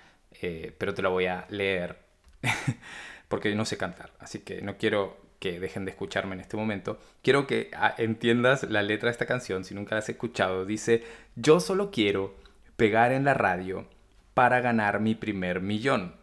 eh, 0.42 0.74
pero 0.78 0.94
te 0.94 1.02
la 1.02 1.10
voy 1.10 1.26
a 1.26 1.46
leer, 1.48 2.00
porque 3.28 3.54
no 3.54 3.64
sé 3.64 3.76
cantar, 3.76 4.10
así 4.18 4.40
que 4.40 4.62
no 4.62 4.78
quiero 4.78 5.16
que 5.38 5.60
dejen 5.60 5.84
de 5.84 5.92
escucharme 5.92 6.34
en 6.34 6.40
este 6.40 6.56
momento. 6.56 6.98
Quiero 7.22 7.46
que 7.46 7.70
ah, 7.72 7.94
entiendas 7.98 8.64
la 8.64 8.82
letra 8.82 9.06
de 9.06 9.12
esta 9.12 9.26
canción, 9.26 9.62
si 9.64 9.76
nunca 9.76 9.94
la 9.94 10.00
has 10.00 10.08
escuchado. 10.08 10.66
Dice, 10.66 11.04
yo 11.36 11.60
solo 11.60 11.92
quiero 11.92 12.34
pegar 12.76 13.12
en 13.12 13.24
la 13.24 13.34
radio 13.34 13.86
para 14.34 14.58
ganar 14.60 14.98
mi 14.98 15.14
primer 15.14 15.60
millón, 15.60 16.16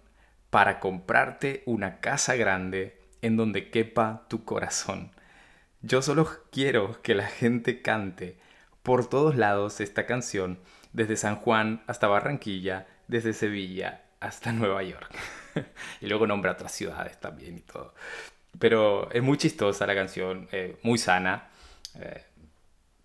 para 0.50 0.82
comprarte 0.82 1.64
una 1.66 2.02
casa 2.02 2.36
grande 2.36 3.00
en 3.22 3.38
donde 3.38 3.70
quepa 3.70 4.26
tu 4.28 4.44
corazón. 4.44 5.15
Yo 5.86 6.02
solo 6.02 6.28
quiero 6.52 7.00
que 7.04 7.14
la 7.14 7.28
gente 7.28 7.84
cante 7.84 8.40
por 8.82 9.08
todos 9.08 9.36
lados 9.36 9.82
esta 9.82 10.08
canción, 10.08 10.58
desde 10.94 11.16
San 11.16 11.36
Juan 11.36 11.84
hasta 11.86 12.08
Barranquilla, 12.08 12.88
desde 13.08 13.34
Sevilla 13.34 14.02
hasta 14.20 14.52
Nueva 14.52 14.82
York. 14.82 15.16
y 16.02 16.08
luego 16.08 16.26
nombra 16.26 16.54
otras 16.54 16.72
ciudades 16.72 17.20
también 17.20 17.60
y 17.60 17.62
todo. 17.62 17.94
Pero 18.58 19.12
es 19.12 19.22
muy 19.22 19.38
chistosa 19.38 19.86
la 19.86 19.94
canción, 19.94 20.48
eh, 20.52 20.80
muy 20.82 20.98
sana, 20.98 21.50
eh, 22.00 22.24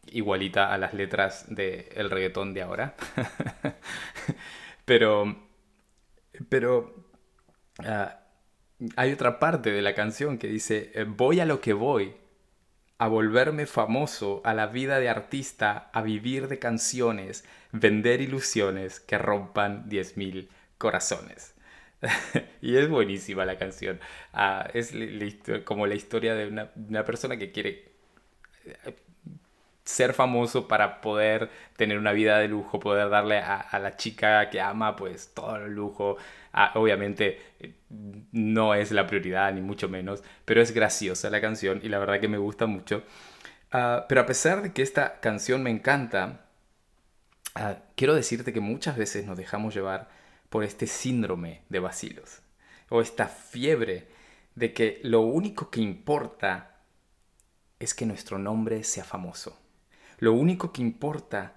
igualita 0.06 0.72
a 0.72 0.78
las 0.78 0.94
letras 0.94 1.54
del 1.54 1.84
el 1.94 2.08
reggaetón 2.08 2.54
de 2.54 2.62
ahora. 2.62 2.94
pero, 4.87 5.37
pero 6.49 6.94
ah, 7.84 8.20
hay 8.96 9.12
otra 9.12 9.38
parte 9.38 9.70
de 9.70 9.82
la 9.82 9.94
canción 9.94 10.38
que 10.38 10.46
dice, 10.46 10.92
eh, 10.94 11.04
voy 11.04 11.40
a 11.40 11.44
lo 11.44 11.60
que 11.60 11.75
voy, 11.75 12.14
a 13.00 13.09
volverme 13.09 13.64
famoso, 13.64 14.42
a 14.45 14.52
la 14.52 14.66
vida 14.66 15.00
de 15.00 15.09
artista, 15.09 15.88
a 15.95 16.02
vivir 16.02 16.49
de 16.49 16.59
canciones, 16.59 17.47
vender 17.73 18.21
ilusiones 18.21 19.00
que 19.00 19.16
rompan 19.16 19.88
10.000 19.88 20.49
corazones. 20.76 21.54
y 22.61 22.76
es 22.76 22.90
buenísima 22.90 23.47
la 23.47 23.57
canción. 23.57 23.99
Ah, 24.35 24.69
es 24.75 24.92
como 25.64 25.87
la 25.87 25.95
historia 25.95 26.35
de 26.35 26.49
una, 26.49 27.04
persona 27.07 27.38
que 27.38 27.52
quiere 27.52 27.90
ser 29.90 30.14
famoso 30.14 30.68
para 30.68 31.00
poder 31.00 31.50
tener 31.76 31.99
una 31.99 32.12
vida 32.12 32.38
de 32.38 32.49
lujo, 32.49 32.80
poder 32.80 33.11
darle 33.11 33.38
a, 33.38 33.78
la 33.78 33.97
chica 33.97 34.49
que 34.50 34.61
ama 34.61 34.97
pues 34.97 35.32
todo 35.35 35.56
el 35.56 35.73
lujo. 35.73 36.16
Ah, 36.52 36.73
obviamente 36.75 37.40
eh, 37.61 37.75
no 38.32 38.75
es 38.75 38.90
la 38.92 39.06
prioridad 39.06 39.52
ni 39.52 39.61
mucho 39.61 39.88
menos, 39.88 40.23
pero 40.44 40.62
es 40.62 40.73
graciosa 40.73 41.30
la 41.30 41.40
canción 41.40 41.80
y 41.82 41.88
la 41.88 41.99
verdad 41.99 42.20
que 42.20 42.28
me 42.28 42.38
gusta 42.38 42.66
mucho. 42.66 43.02
Ah, 43.73 44.06
pero 44.09 44.23
a 44.23 44.26
pesar 44.26 44.62
de 44.62 44.73
que 44.73 44.82
esta 44.82 45.20
canción 45.20 45.62
me 45.62 45.70
encanta, 45.70 46.47
ah, 47.54 47.76
quiero 47.97 48.14
decirte 48.14 48.52
que 48.52 48.61
muchas 48.61 48.97
veces 48.97 49.26
nos 49.26 49.37
dejamos 49.37 49.75
llevar 49.75 50.09
por 50.49 50.64
este 50.64 50.87
síndrome 50.87 51.62
de 51.68 51.78
vacilos 51.78 52.40
o 52.88 53.00
esta 53.00 53.28
fiebre 53.28 54.09
de 54.54 54.73
que 54.73 55.00
lo 55.04 55.20
único 55.20 55.70
que 55.70 55.80
importa 55.80 56.70
es 57.78 57.94
que 57.94 58.06
nuestro 58.06 58.38
nombre 58.38 58.85
sea 58.85 59.04
famoso. 59.04 59.60
Lo 60.21 60.33
único 60.35 60.73
que 60.73 60.83
importa 60.83 61.57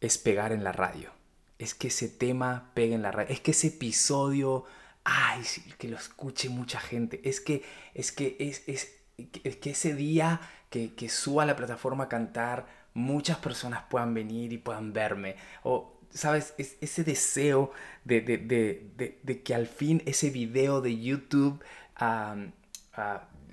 es 0.00 0.18
pegar 0.18 0.52
en 0.52 0.64
la 0.64 0.72
radio. 0.72 1.10
Es 1.58 1.74
que 1.74 1.88
ese 1.88 2.08
tema 2.08 2.72
pegue 2.74 2.94
en 2.94 3.02
la 3.02 3.12
radio. 3.12 3.32
Es 3.32 3.40
que 3.40 3.52
ese 3.52 3.68
episodio, 3.68 4.64
ay, 5.04 5.42
que 5.78 5.88
lo 5.88 5.96
escuche 5.96 6.48
mucha 6.48 6.80
gente. 6.80 7.20
Es 7.24 7.40
que, 7.40 7.62
es 7.94 8.12
que, 8.12 8.36
es, 8.40 8.62
es, 8.66 9.56
que 9.56 9.70
ese 9.70 9.94
día 9.94 10.40
que, 10.70 10.94
que 10.94 11.08
suba 11.08 11.46
la 11.46 11.56
plataforma 11.56 12.04
a 12.04 12.08
cantar, 12.08 12.66
muchas 12.94 13.38
personas 13.38 13.84
puedan 13.90 14.14
venir 14.14 14.52
y 14.52 14.58
puedan 14.58 14.92
verme. 14.92 15.36
O, 15.62 16.00
¿sabes? 16.10 16.54
Es, 16.56 16.76
ese 16.80 17.04
deseo 17.04 17.72
de, 18.04 18.22
de, 18.22 18.38
de, 18.38 19.20
de, 19.22 19.42
que 19.42 19.54
al 19.54 19.66
fin 19.66 20.02
ese 20.06 20.30
video 20.30 20.80
de 20.80 20.98
YouTube 20.98 21.62
uh, 22.00 22.50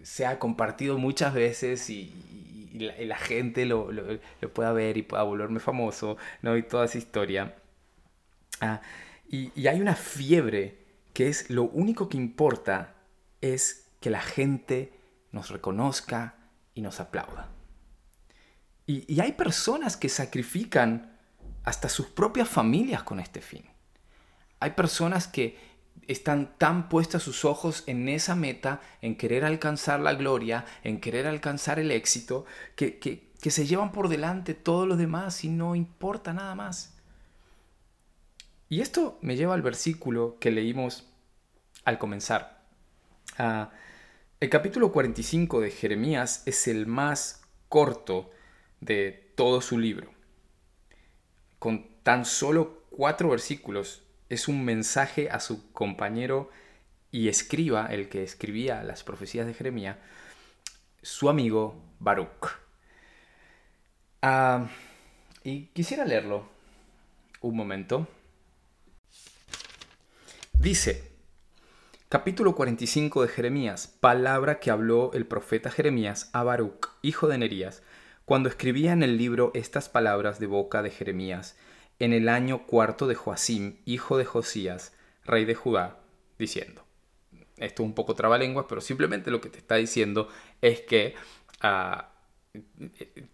sea 0.02 0.40
compartido 0.40 0.98
muchas 0.98 1.34
veces 1.34 1.90
y, 1.90 2.14
y 2.74 3.06
la, 3.06 3.18
gente 3.18 3.66
lo, 3.66 3.92
lo, 3.92 4.20
pueda 4.54 4.74
ver 4.74 4.98
y 4.98 5.04
pueda 5.04 5.22
volverme 5.24 5.60
famoso, 5.60 6.18
¿no? 6.42 6.58
Y 6.58 6.64
toda 6.64 6.86
esa 6.86 6.98
historia. 6.98 7.56
Ah, 8.62 8.82
y, 9.30 9.52
y, 9.56 9.68
hay 9.68 9.80
una 9.80 9.96
fiebre 9.96 10.84
que 11.14 11.28
es 11.28 11.52
lo 11.52 11.64
único 11.64 12.10
que 12.10 12.18
importa 12.18 12.96
es 13.42 13.92
que 14.00 14.10
la 14.10 14.22
gente 14.22 14.92
nos 15.32 15.50
reconozca 15.50 16.36
y 16.74 16.82
nos 16.82 17.00
aplauda. 17.00 17.50
Y, 18.88 19.12
y 19.14 19.22
hay 19.22 19.34
personas 19.34 19.96
que 19.96 20.10
sacrifican 20.10 21.20
hasta 21.64 21.90
sus 21.90 22.08
propias 22.08 22.50
familias 22.50 23.04
con 23.04 23.20
este 23.20 23.42
fin. 23.42 23.66
Hay 24.60 24.72
personas 24.72 25.28
que 25.28 25.73
están 26.08 26.58
tan 26.58 26.90
puestas 26.90 27.24
sus 27.24 27.46
ojos 27.46 27.84
en 27.88 28.10
esa 28.10 28.36
meta, 28.36 28.82
en 29.02 29.16
querer 29.16 29.46
alcanzar 29.46 30.00
la 30.00 30.14
gloria, 30.14 30.66
en 30.84 31.00
querer 31.00 31.28
alcanzar 31.28 31.80
el 31.80 31.92
éxito, 31.92 32.46
que, 32.76 33.00
que, 33.00 33.52
se 33.52 33.66
llevan 33.66 33.92
por 33.92 34.08
delante 34.08 34.54
todos 34.54 34.88
los 34.88 34.98
demás 34.98 35.44
y 35.44 35.50
no 35.50 35.76
importa 35.76 36.34
nada 36.34 36.56
más. 36.56 36.94
Y 38.70 38.82
esto 38.82 39.18
me 39.22 39.36
lleva 39.36 39.54
al 39.54 39.62
versículo 39.62 40.38
que 40.40 40.52
leímos 40.52 41.10
al 41.84 42.00
comenzar. 42.00 42.64
Ah, 43.38 43.72
el 44.40 44.50
capítulo 44.50 44.92
45 44.92 45.62
de 45.62 45.72
Jeremías 45.72 46.44
es 46.46 46.68
el 46.68 46.88
más 46.88 47.42
corto 47.70 48.32
de 48.82 49.32
todo 49.36 49.62
su 49.62 49.78
libro. 49.78 50.12
Con 51.60 51.88
tan 52.04 52.26
solo 52.26 52.84
cuatro 52.90 53.30
versículos 53.30 54.03
es 54.34 54.48
un 54.48 54.66
mensaje 54.66 55.30
a 55.30 55.40
su 55.40 55.72
compañero 55.72 56.50
y 57.12 57.30
escriba, 57.30 57.88
el 57.88 58.10
que 58.10 58.24
escribía 58.24 58.84
las 58.84 59.04
profecías 59.04 59.46
de 59.46 59.54
Jeremías, 59.54 59.98
su 61.02 61.30
amigo 61.30 61.82
Baruch. 62.00 62.58
Ah, 64.22 64.68
y 65.44 65.68
quisiera 65.68 66.06
leerlo 66.06 66.48
un 67.42 67.56
momento. 67.56 68.08
Dice, 70.54 71.12
capítulo 72.10 72.56
45 72.56 73.22
de 73.24 73.28
Jeremías, 73.28 73.88
palabra 74.00 74.60
que 74.60 74.72
habló 74.72 75.12
el 75.14 75.26
profeta 75.26 75.70
Jeremías 75.70 76.30
a 76.34 76.44
Baruch, 76.44 76.88
hijo 77.02 77.28
de 77.28 77.38
Nerías, 77.38 77.84
cuando 78.26 78.48
escribía 78.48 78.94
en 78.94 79.04
el 79.04 79.18
libro 79.18 79.52
estas 79.54 79.90
palabras 79.90 80.40
de 80.40 80.48
boca 80.48 80.82
de 80.82 80.90
Jeremías, 80.90 81.58
en 82.00 82.14
el 82.14 82.30
año 82.30 82.66
cuarto 82.66 83.08
de 83.08 83.16
Joacim, 83.16 83.78
hijo 83.86 84.18
de 84.18 84.26
Josías, 84.26 84.94
rey 85.26 85.46
de 85.46 85.56
Judá, 85.56 86.00
diciendo. 86.38 86.84
Esto 87.58 87.84
es 87.84 87.88
un 87.88 87.96
poco 87.96 88.16
trabalenguas, 88.16 88.66
pero 88.68 88.82
simplemente 88.82 89.32
lo 89.32 89.40
que 89.40 89.50
te 89.50 89.60
está 89.60 89.76
diciendo 89.76 90.28
es 90.62 90.82
que 90.82 91.16
uh, 91.64 92.04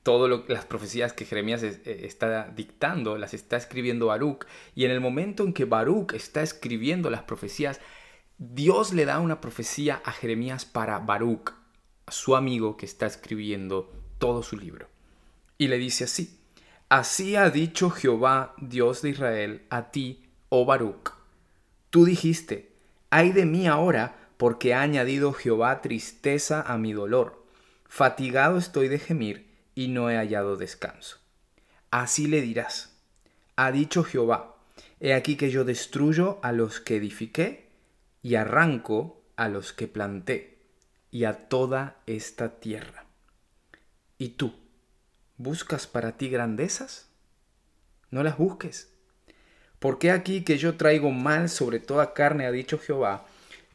todas 0.03 0.41
las 0.47 0.65
profecías 0.65 1.13
que 1.13 1.25
Jeremías 1.25 1.63
eh, 1.63 1.81
está 2.03 2.49
dictando 2.49 3.17
las 3.17 3.33
está 3.33 3.57
escribiendo 3.57 4.07
Baruch. 4.07 4.45
Y 4.75 4.85
en 4.85 4.91
el 4.91 5.01
momento 5.01 5.43
en 5.43 5.53
que 5.53 5.65
Baruch 5.65 6.13
está 6.13 6.41
escribiendo 6.41 7.09
las 7.09 7.23
profecías, 7.23 7.79
Dios 8.37 8.93
le 8.93 9.05
da 9.05 9.19
una 9.19 9.41
profecía 9.41 10.01
a 10.05 10.11
Jeremías 10.11 10.65
para 10.65 10.99
Baruch, 10.99 11.53
su 12.07 12.35
amigo 12.35 12.77
que 12.77 12.85
está 12.85 13.05
escribiendo 13.05 13.91
todo 14.17 14.43
su 14.43 14.57
libro. 14.57 14.87
Y 15.57 15.67
le 15.67 15.77
dice 15.77 16.05
así, 16.05 16.38
Así 16.89 17.35
ha 17.35 17.51
dicho 17.51 17.91
Jehová, 17.91 18.55
Dios 18.57 19.03
de 19.03 19.11
Israel, 19.11 19.61
a 19.69 19.91
ti, 19.91 20.27
oh 20.49 20.65
Baruch. 20.65 21.13
Tú 21.91 22.03
dijiste, 22.03 22.71
ay 23.11 23.31
de 23.31 23.45
mí 23.45 23.67
ahora, 23.67 24.31
porque 24.37 24.73
ha 24.73 24.81
añadido 24.81 25.33
Jehová 25.33 25.81
tristeza 25.81 26.63
a 26.63 26.79
mi 26.79 26.93
dolor. 26.93 27.45
Fatigado 27.87 28.57
estoy 28.57 28.87
de 28.87 28.97
gemir 28.97 29.53
y 29.75 29.89
no 29.89 30.09
he 30.09 30.15
hallado 30.15 30.57
descanso. 30.57 31.17
Así 31.91 32.25
le 32.25 32.41
dirás, 32.41 32.97
ha 33.55 33.71
dicho 33.71 34.03
Jehová, 34.03 34.55
he 34.99 35.13
aquí 35.13 35.35
que 35.35 35.51
yo 35.51 35.65
destruyo 35.65 36.39
a 36.41 36.51
los 36.53 36.79
que 36.79 36.95
edifiqué 36.95 37.69
y 38.23 38.33
arranco 38.33 39.21
a 39.35 39.47
los 39.47 39.73
que 39.73 39.87
planté 39.87 40.57
y 41.11 41.25
a 41.25 41.49
toda 41.49 42.01
esta 42.07 42.59
tierra. 42.59 43.05
¿Y 44.17 44.29
tú? 44.29 44.53
¿Buscas 45.39 45.87
para 45.87 46.17
ti 46.17 46.29
grandezas? 46.29 47.07
No 48.11 48.23
las 48.23 48.37
busques. 48.37 48.91
Porque 49.79 50.11
aquí 50.11 50.43
que 50.43 50.57
yo 50.57 50.75
traigo 50.75 51.11
mal 51.11 51.47
sobre 51.47 51.79
toda 51.79 52.13
carne, 52.13 52.45
ha 52.45 52.51
dicho 52.51 52.77
Jehová, 52.77 53.25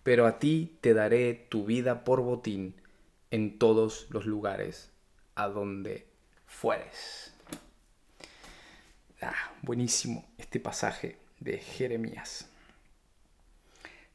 pero 0.03 0.27
a 0.27 0.39
ti 0.39 0.77
te 0.83 0.93
daré 0.93 1.33
tu 1.33 1.65
vida 1.65 2.05
por 2.05 2.21
botín 2.21 2.75
en 3.31 3.59
todos 3.59 4.09
los 4.11 4.27
lugares 4.27 4.91
a 5.37 5.49
donde 5.49 6.07
fueres. 6.47 7.33
Ah, 9.23 9.55
buenísimo 9.63 10.29
este 10.37 10.61
pasaje 10.61 11.17
de 11.41 11.57
Jeremías. 11.57 12.47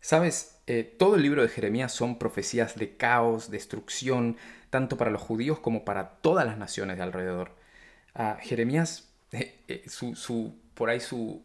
Sabes, 0.01 0.60
eh, 0.68 0.84
todo 0.84 1.15
el 1.15 1.24
libro 1.24 1.41
de 1.41 1.50
Jeremías 1.50 1.91
son 1.94 2.20
profecías 2.20 2.75
de 2.75 2.96
caos, 2.96 3.50
destrucción, 3.50 4.38
tanto 4.69 4.97
para 4.97 5.11
los 5.11 5.21
judíos 5.21 5.59
como 5.59 5.85
para 5.85 6.09
todas 6.21 6.45
las 6.45 6.57
naciones 6.57 6.97
de 6.97 7.03
alrededor. 7.03 7.55
Ah, 8.15 8.38
Jeremías, 8.41 9.13
eh, 9.31 9.59
eh, 9.67 9.83
su, 9.88 10.55
por 10.73 10.89
ahí 10.89 10.99
su, 10.99 11.43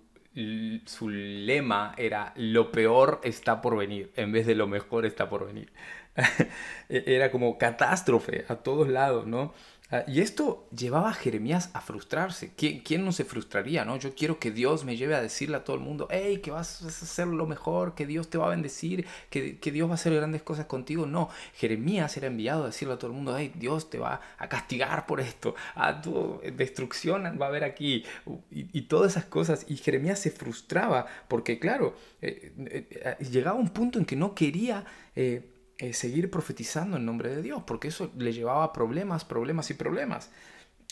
su 0.87 1.09
lema 1.09 1.95
era 1.97 2.33
lo 2.37 2.73
peor 2.73 3.21
está 3.25 3.61
por 3.61 3.77
venir, 3.77 4.13
en 4.17 4.33
vez 4.33 4.47
de 4.47 4.55
lo 4.55 4.67
mejor 4.67 5.07
está 5.07 5.29
por 5.29 5.47
venir. 5.47 5.73
era 6.89 7.31
como 7.31 7.59
catástrofe 7.59 8.45
a 8.49 8.57
todos 8.57 8.89
lados, 8.89 9.27
¿no? 9.27 9.53
Ah, 9.91 10.03
y 10.07 10.21
esto 10.21 10.67
llevaba 10.75 11.11
a 11.11 11.13
Jeremías 11.13 11.71
a 11.75 11.83
frustrarse. 11.83 12.53
¿Quién, 12.57 13.05
no 13.05 13.13
se 13.13 13.25
frustraría? 13.25 13.85
¿no? 13.85 13.99
Yo 13.99 14.15
quiero 14.15 14.39
que 14.39 14.51
Dios 14.51 14.85
me 14.85 14.97
lleve 14.97 15.15
a 15.15 15.21
decirle 15.21 15.57
a 15.57 15.65
todo 15.65 15.77
el 15.77 15.83
mundo, 15.83 16.09
hey, 16.11 16.39
que 16.43 16.51
vas 16.51 16.83
a 16.83 16.89
hacer 16.89 17.27
lo 17.27 17.47
mejor, 17.47 17.95
que 17.95 18.07
Dios 18.07 18.31
te 18.31 18.39
va 18.39 18.47
a 18.47 18.51
bendecir, 18.51 19.07
que, 19.29 19.59
Dios 19.73 19.89
va 19.89 19.93
a 19.93 19.95
hacer 19.97 20.15
grandes 20.15 20.43
cosas 20.43 20.67
contigo. 20.67 21.05
No, 21.05 21.29
Jeremías 21.55 22.17
era 22.17 22.29
enviado 22.29 22.63
a 22.65 22.67
decirle 22.67 22.95
a 22.95 22.99
todo 22.99 23.11
el 23.11 23.17
mundo, 23.17 23.37
hey, 23.37 23.53
Dios 23.55 23.91
te 23.91 23.99
va 23.99 24.23
a 24.39 24.49
castigar 24.49 25.05
por 25.07 25.21
esto, 25.21 25.55
a 25.75 26.01
tu 26.01 26.41
destrucción 26.57 27.25
va 27.41 27.47
a 27.47 27.49
haber 27.51 27.65
aquí, 27.65 28.05
y, 28.51 28.83
todas 28.83 29.13
esas 29.13 29.27
cosas. 29.27 29.67
Y 29.69 29.77
Jeremías 29.77 30.19
se 30.19 30.31
frustraba 30.31 31.07
porque, 31.29 31.59
claro, 31.59 31.95
eh, 32.23 32.53
eh, 32.59 32.89
eh, 32.91 33.25
llegaba 33.25 33.59
un 33.59 33.69
punto 33.69 33.99
en 33.99 34.07
que 34.07 34.17
no 34.17 34.35
quería... 34.35 34.85
Eh, 35.15 35.51
seguir 35.93 36.31
profetizando 36.31 36.97
en 36.97 37.05
nombre 37.05 37.35
de 37.35 37.43
Dios, 37.43 37.63
porque 37.67 37.89
eso 37.89 38.13
le 38.17 38.33
llevaba 38.33 38.73
problemas, 38.73 39.25
problemas 39.25 39.71
y 39.71 39.75
problemas. 39.75 40.31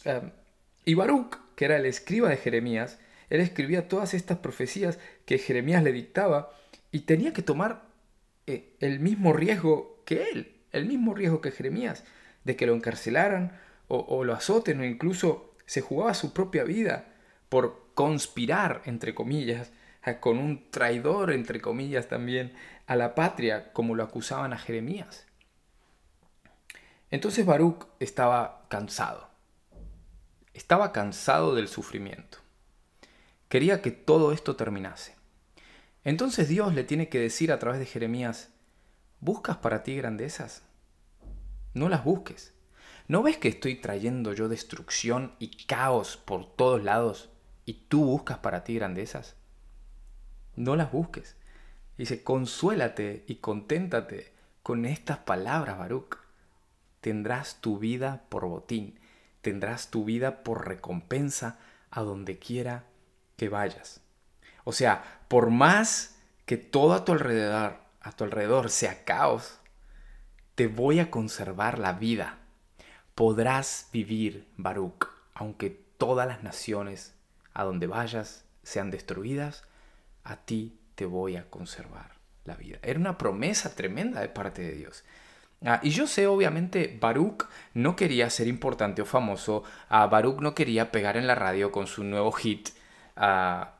Em, 0.04 0.30
y 0.84 0.94
Baruch, 0.94 1.36
que 1.54 1.64
era 1.66 1.76
el 1.76 1.86
escriba 1.86 2.28
de 2.28 2.36
Jeremías, 2.36 2.98
él 3.30 3.40
escribía 3.40 3.88
todas 3.88 4.14
estas 4.14 4.38
profecías 4.38 4.98
que 5.24 5.38
Jeremías 5.38 5.82
le 5.82 5.92
dictaba 5.92 6.52
y 6.90 7.00
tenía 7.00 7.32
que 7.32 7.42
tomar 7.42 7.84
eh, 8.46 8.74
el 8.80 9.00
mismo 9.00 9.32
riesgo 9.32 10.02
que 10.04 10.24
él, 10.30 10.56
el 10.72 10.86
mismo 10.86 11.14
riesgo 11.14 11.40
que 11.40 11.52
Jeremías, 11.52 12.04
de 12.44 12.56
que 12.56 12.66
lo 12.66 12.74
encarcelaran 12.74 13.58
o, 13.88 13.98
o 14.00 14.24
lo 14.24 14.34
azoten 14.34 14.80
o 14.80 14.84
incluso 14.84 15.54
se 15.64 15.80
jugaba 15.80 16.14
su 16.14 16.32
propia 16.32 16.64
vida 16.64 17.14
por 17.48 17.86
conspirar, 17.94 18.82
entre 18.84 19.14
comillas, 19.14 19.70
con 20.21 20.38
un 20.38 20.71
traidor, 20.71 21.32
entre 21.32 21.61
comillas, 21.61 22.09
también 22.09 22.52
a 22.87 22.97
la 22.97 23.14
patria, 23.14 23.73
como 23.73 23.94
lo 23.94 24.02
acusaban 24.02 24.52
a 24.52 24.59
Jeremías. 24.59 25.26
Entonces 27.11 27.47
Baruch 27.47 27.87
estaba 28.00 28.66
cansado. 28.68 29.28
Estaba 30.54 30.92
cansado 30.92 31.54
del 31.54 31.68
sufrimiento. 31.68 32.38
Quería 33.49 33.80
que 33.80 33.90
todo 33.90 34.32
esto 34.32 34.56
terminase. 34.56 35.14
Entonces 36.04 36.49
Dios 36.49 36.75
le 36.75 36.85
tiene 36.85 37.09
que 37.09 37.21
decir 37.21 37.52
a 37.52 37.59
través 37.59 37.78
de 37.78 37.87
Jeremías, 37.87 38.50
¿buscas 39.21 39.59
para 39.59 39.82
ti 39.82 39.94
grandezas? 39.94 40.62
No 41.75 41.88
las 41.88 42.02
busques. 42.02 42.54
¿No 43.09 43.23
ves 43.23 43.37
que 43.37 43.49
estoy 43.49 43.76
trayendo 43.76 44.32
yo 44.32 44.49
destrucción 44.49 45.35
y 45.38 45.64
caos 45.66 46.16
por 46.16 46.56
todos 46.56 46.82
lados 46.82 47.30
y 47.66 47.75
tú 47.88 48.04
buscas 48.04 48.38
para 48.38 48.64
ti 48.64 48.75
grandezas? 48.75 49.37
No 50.56 50.76
las 50.76 50.92
busques. 50.92 51.37
Dice, 51.97 52.23
consuélate 52.23 53.25
y 53.26 53.37
conténtate 53.37 54.32
con 54.62 54.85
estas 54.85 55.18
palabras, 55.18 55.78
Baruch. 55.78 56.18
Tendrás 57.00 57.61
tu 57.61 57.79
vida 57.79 58.24
por 58.29 58.46
botín, 58.46 58.98
tendrás 59.40 59.90
tu 59.90 60.05
vida 60.05 60.42
por 60.42 60.68
recompensa 60.68 61.59
a 61.90 62.03
donde 62.03 62.38
quiera 62.38 62.85
que 63.37 63.48
vayas. 63.48 64.00
O 64.64 64.72
sea, 64.72 65.24
por 65.29 65.50
más 65.50 66.16
que 66.46 66.57
todo 66.57 66.94
a 66.94 67.05
tu 67.05 67.12
alrededor, 67.12 67.76
a 68.00 68.12
tu 68.12 68.24
alrededor 68.24 68.70
sea 68.70 69.05
caos, 69.05 69.59
te 70.55 70.68
voy 70.68 71.00
a 71.00 71.11
conservar 71.11 71.79
la 71.79 71.94
vida. 71.94 72.38
Podrás 73.14 73.88
vivir, 73.92 74.48
Baruch, 74.57 75.09
aunque 75.35 75.70
todas 75.70 76.26
las 76.26 76.42
naciones 76.42 77.14
a 77.53 77.64
donde 77.64 77.87
vayas 77.87 78.44
sean 78.62 78.90
destruidas 78.90 79.64
a 80.24 80.37
ti 80.37 80.78
te 80.94 81.04
voy 81.04 81.37
a 81.37 81.48
conservar 81.48 82.12
la 82.44 82.54
vida. 82.54 82.78
Era 82.82 82.98
una 82.98 83.18
promesa 83.18 83.74
tremenda 83.74 84.20
de 84.20 84.28
parte 84.28 84.62
de 84.62 84.72
Dios. 84.72 85.04
Ah, 85.64 85.80
y 85.82 85.90
yo 85.90 86.06
sé, 86.06 86.26
obviamente, 86.26 86.98
Baruch 87.00 87.46
no 87.74 87.94
quería 87.94 88.28
ser 88.30 88.48
importante 88.48 89.02
o 89.02 89.06
famoso. 89.06 89.62
Uh, 89.90 90.08
Baruch 90.08 90.40
no 90.40 90.54
quería 90.54 90.90
pegar 90.90 91.16
en 91.16 91.26
la 91.26 91.35
radio 91.35 91.70
con 91.70 91.87
su 91.87 92.02
nuevo 92.02 92.32
hit, 92.32 92.70
ah, 93.16 93.74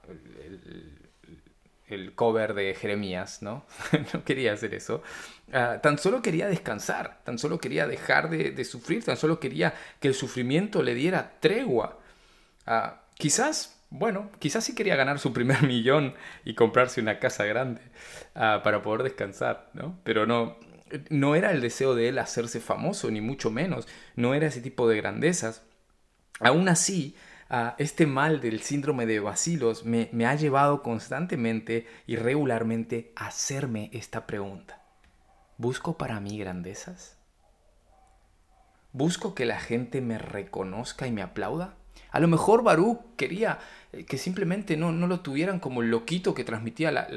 el, 1.89 2.15
cover 2.15 2.55
de 2.55 2.75
Jeremías, 2.75 3.43
¿no? 3.43 3.67
no 4.15 4.25
quería 4.25 4.53
hacer 4.53 4.75
eso. 4.75 5.03
tan 5.51 5.99
solo 5.99 6.23
quería 6.23 6.47
descansar, 6.47 7.21
tan 7.25 7.39
solo 7.39 7.59
quería 7.59 7.87
dejar 7.87 8.31
de, 8.31 8.53
de, 8.53 8.65
sufrir, 8.65 9.05
tan 9.05 9.17
solo 9.17 9.39
quería 9.41 9.75
que 10.01 10.09
el 10.09 10.15
sufrimiento 10.15 10.83
le 10.83 10.95
diera 10.95 11.33
tregua. 11.41 11.99
quizás 13.19 13.82
bueno, 13.93 14.31
quizás 14.39 14.65
sí 14.65 14.75
quería 14.75 14.97
ganar 14.97 15.19
su 15.19 15.35
primer 15.35 15.63
millón 15.67 16.15
y 16.45 16.55
comprarse 16.55 17.01
una 17.01 17.19
casa 17.19 17.45
grande 17.45 17.83
ah, 18.35 18.63
para 18.65 18.83
poder 18.83 19.03
descansar, 19.03 19.71
¿no? 19.75 19.99
Pero 20.03 20.27
no, 20.27 20.57
no 21.11 21.35
era 21.35 21.51
el 21.51 21.61
deseo 21.61 21.95
de 21.95 22.09
él 22.09 22.19
hacerse 22.19 22.59
famoso, 22.59 23.11
ni 23.11 23.21
mucho 23.21 23.51
menos, 23.51 23.87
no 24.17 24.35
era 24.35 24.47
ese 24.47 24.63
tipo 24.63 24.89
de 24.89 24.97
grandezas. 24.97 25.63
Aún 26.41 26.71
así, 26.71 27.17
ah, 27.51 27.77
este 27.79 28.07
mal 28.07 28.41
del 28.41 28.63
síndrome 28.63 29.05
de 29.05 29.21
vacilos 29.21 29.85
me, 29.85 30.09
me 30.13 30.25
ha 30.25 30.35
llevado 30.37 30.83
constantemente 30.83 31.87
y 32.07 32.17
regularmente 32.17 33.13
a 33.15 33.27
hacerme 33.27 33.91
esta 33.93 34.27
pregunta. 34.27 34.83
¿Busco 35.59 35.99
para 35.99 36.19
mí 36.19 36.39
grandezas? 36.39 37.19
¿Busco 38.93 39.35
que 39.35 39.45
la 39.45 39.61
gente 39.61 40.01
me 40.01 40.17
reconozca 40.17 41.07
y 41.07 41.13
me 41.13 41.21
aplauda? 41.21 41.77
A 42.11 42.21
lo 42.21 42.29
mejor 42.29 42.63
Baruch 42.63 43.01
quería 43.17 43.59
eh, 43.93 44.05
que 44.05 44.19
simplemente 44.19 44.77
no, 44.77 44.93
lo 44.93 45.21
tuvieran 45.21 45.61
como 45.61 45.83
el 45.83 45.91
loquito 45.91 46.35
que 46.35 46.45
transmitía 46.45 47.09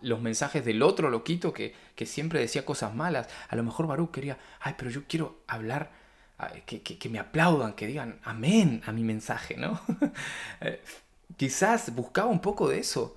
los 0.00 0.20
mensajes 0.20 0.64
del 0.64 0.82
otro 0.82 1.10
loquito 1.10 1.52
que, 1.52 1.74
siempre 2.06 2.40
decía 2.40 2.64
cosas 2.64 2.94
malas. 2.94 3.28
A 3.48 3.56
lo 3.56 3.62
mejor 3.62 3.86
Baruch 3.86 4.10
quería, 4.10 4.38
ay, 4.60 4.74
pero 4.78 4.90
yo 4.90 5.02
quiero 5.08 5.42
hablar, 5.46 5.90
que, 6.66 6.82
que, 6.82 7.08
me 7.08 7.18
aplaudan, 7.18 7.72
que 7.72 7.88
digan 7.88 8.20
amén 8.22 8.82
a 8.86 8.92
mi 8.92 9.02
mensaje, 9.02 9.56
¿no? 9.56 9.80
Eh, 10.60 10.82
quizás 11.36 11.94
buscaba 11.94 12.28
un 12.28 12.40
poco 12.40 12.68
de 12.68 12.78
eso. 12.78 13.16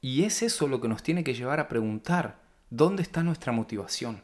Y 0.00 0.24
es 0.24 0.42
eso 0.42 0.66
lo 0.66 0.80
que 0.80 0.88
nos 0.88 1.02
tiene 1.02 1.24
que 1.24 1.34
llevar 1.34 1.60
a 1.60 1.68
preguntar, 1.68 2.40
¿dónde 2.70 3.02
está 3.02 3.22
nuestra 3.22 3.52
motivación? 3.52 4.22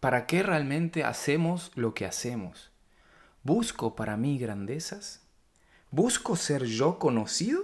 ¿Para 0.00 0.26
qué 0.26 0.42
realmente 0.42 1.04
hacemos 1.04 1.72
lo 1.74 1.94
que 1.94 2.04
hacemos? 2.06 2.73
¿Busco 3.44 3.94
para 3.94 4.16
mí 4.16 4.38
grandezas? 4.38 5.20
¿Busco 5.90 6.34
ser 6.34 6.64
yo 6.64 6.98
conocido? 6.98 7.62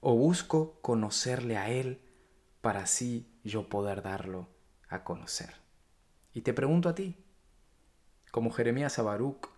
¿O 0.00 0.14
busco 0.14 0.80
conocerle 0.80 1.58
a 1.58 1.68
Él 1.68 2.00
para 2.62 2.80
así 2.80 3.30
yo 3.44 3.68
poder 3.68 4.00
darlo 4.00 4.48
a 4.88 5.04
conocer? 5.04 5.56
Y 6.32 6.40
te 6.40 6.54
pregunto 6.54 6.88
a 6.88 6.94
ti, 6.94 7.18
como 8.30 8.50
Jeremías 8.50 8.98
Abaruc, 8.98 9.50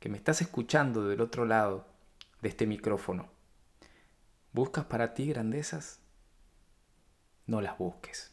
que 0.00 0.08
me 0.08 0.16
estás 0.16 0.40
escuchando 0.40 1.06
del 1.06 1.20
otro 1.20 1.44
lado 1.44 1.86
de 2.42 2.48
este 2.48 2.66
micrófono, 2.66 3.28
¿buscas 4.52 4.86
para 4.86 5.14
ti 5.14 5.28
grandezas? 5.28 6.00
No 7.46 7.60
las 7.60 7.78
busques. 7.78 8.32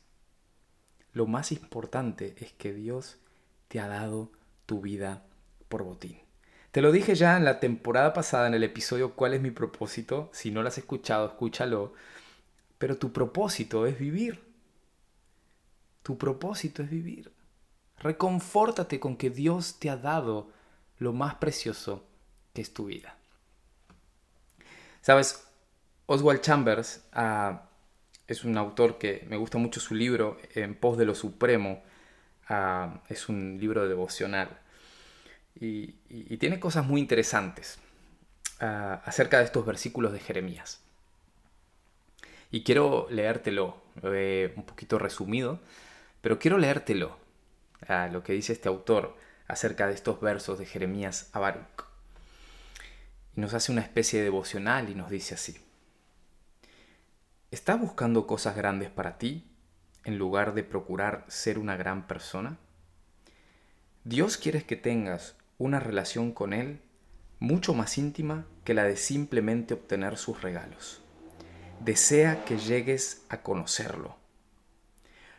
Lo 1.14 1.28
más 1.28 1.52
importante 1.52 2.34
es 2.40 2.52
que 2.52 2.74
Dios 2.74 3.20
te 3.68 3.80
ha 3.80 3.88
dado 3.88 4.32
tu 4.66 4.82
vida 4.82 5.24
por 5.70 5.84
botín. 5.84 6.31
Te 6.72 6.82
lo 6.82 6.94
dije 6.94 7.16
ya 7.16 7.36
en 7.36 7.44
la 7.44 7.60
temporada 7.60 8.14
pasada, 8.14 8.48
en 8.48 8.54
el 8.54 8.64
episodio 8.64 9.14
¿Cuál 9.14 9.34
es 9.34 9.42
mi 9.42 9.52
propósito? 9.52 10.30
Si 10.32 10.52
no 10.52 10.62
lo 10.62 10.70
has 10.70 10.78
escuchado, 10.78 11.28
escúchalo. 11.28 11.94
Pero 12.78 12.98
tu 12.98 13.12
propósito 13.12 13.86
es 13.86 14.00
vivir. 14.00 14.42
Tu 16.02 16.18
propósito 16.18 16.82
es 16.82 16.90
vivir. 16.90 17.34
Reconfórtate 18.00 19.02
con 19.02 19.18
que 19.18 19.30
Dios 19.30 19.80
te 19.80 19.90
ha 19.90 19.98
dado 19.98 20.50
lo 20.98 21.12
más 21.12 21.36
precioso 21.36 22.06
que 22.54 22.62
es 22.62 22.74
tu 22.74 22.86
vida. 22.86 23.18
Sabes, 25.02 25.46
Oswald 26.06 26.40
Chambers 26.40 27.04
ah, 27.12 27.64
es 28.28 28.46
un 28.46 28.58
autor 28.58 28.98
que 28.98 29.26
me 29.30 29.36
gusta 29.36 29.58
mucho 29.58 29.82
su 29.82 29.94
libro, 29.94 30.38
En 30.56 30.76
pos 30.76 30.98
de 30.98 31.04
lo 31.04 31.16
supremo. 31.16 31.84
Ah, 32.48 33.02
es 33.10 33.28
un 33.28 33.58
libro 33.60 33.88
devocional 33.90 34.61
y, 35.60 36.38
tiene 36.38 36.60
cosas 36.60 36.86
muy 36.86 37.00
interesantes 37.02 37.80
ah, 38.60 39.02
acerca 39.06 39.40
de 39.40 39.46
estos 39.46 39.66
versículos 39.66 40.12
de 40.14 40.20
Jeremías. 40.20 40.82
Y 42.52 42.64
quiero 42.64 43.08
leértelo 43.10 43.78
eh, 44.04 44.54
un 44.58 44.64
poquito 44.64 45.00
resumido, 45.00 45.60
pero 46.22 46.40
quiero 46.40 46.58
leértelo, 46.58 47.18
a 47.88 48.08
lo 48.08 48.24
que 48.24 48.34
dice 48.34 48.54
este 48.54 48.70
autor 48.70 49.18
acerca 49.48 49.88
de 49.88 49.94
estos 49.94 50.20
versos 50.22 50.60
de 50.60 50.66
Jeremías 50.66 51.30
a 51.34 51.40
Baruch. 51.40 51.86
Y 53.36 53.42
nos 53.42 53.54
hace 53.54 53.72
una 53.72 53.82
especie 53.82 54.20
de 54.20 54.26
devocional 54.26 54.90
y 54.90 54.96
nos 54.96 55.10
dice 55.10 55.36
así. 55.36 55.58
¿Estás 57.52 57.80
buscando 57.80 58.28
cosas 58.28 58.56
grandes 58.56 58.90
para 58.90 59.18
ti 59.18 59.46
en 60.04 60.18
lugar 60.18 60.54
de 60.54 60.64
procurar 60.64 61.26
ser 61.28 61.60
una 61.60 61.76
gran 61.76 62.08
persona? 62.08 62.58
Dios 64.04 64.38
quiere 64.38 64.64
que 64.64 64.76
tengas 64.76 65.36
una 65.62 65.80
relación 65.80 66.32
con 66.32 66.54
Él 66.54 66.82
mucho 67.40 67.74
más 67.74 67.98
íntima 67.98 68.46
que 68.64 68.74
la 68.74 68.84
de 68.84 68.98
simplemente 68.98 69.74
obtener 69.74 70.18
sus 70.18 70.42
regalos. 70.42 71.02
Desea 71.80 72.44
que 72.46 72.58
llegues 72.58 73.26
a 73.30 73.42
conocerlo. 73.42 74.18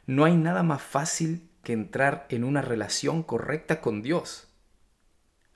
No 0.06 0.24
hay 0.24 0.36
nada 0.36 0.62
más 0.62 0.82
fácil 0.82 1.48
que 1.62 1.72
entrar 1.72 2.26
en 2.28 2.44
una 2.44 2.62
relación 2.62 3.22
correcta 3.22 3.80
con 3.80 4.02
Dios, 4.02 4.48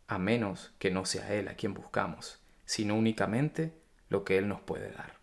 a 0.07 0.18
menos 0.18 0.72
que 0.79 0.90
no 0.90 1.05
sea 1.05 1.33
Él 1.35 1.48
a 1.48 1.55
quien 1.55 1.74
buscamos, 1.74 2.40
sino 2.64 2.94
únicamente 2.96 3.72
lo 4.09 4.24
que 4.24 4.38
Él 4.38 4.48
nos 4.48 4.61
puede 4.61 4.90
dar. 4.90 5.16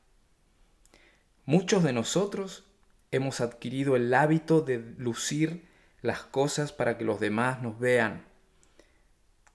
Muchos 1.46 1.84
de 1.84 1.94
nosotros 1.94 2.66
hemos 3.12 3.42
adquirido 3.42 3.96
el 3.96 4.14
hábito 4.14 4.62
de 4.62 4.80
lucir 4.98 5.68
las 6.02 6.24
cosas 6.24 6.74
para 6.74 6.98
que 6.98 7.06
los 7.06 7.20
demás 7.20 7.62
nos 7.62 7.80
vean. 7.80 8.26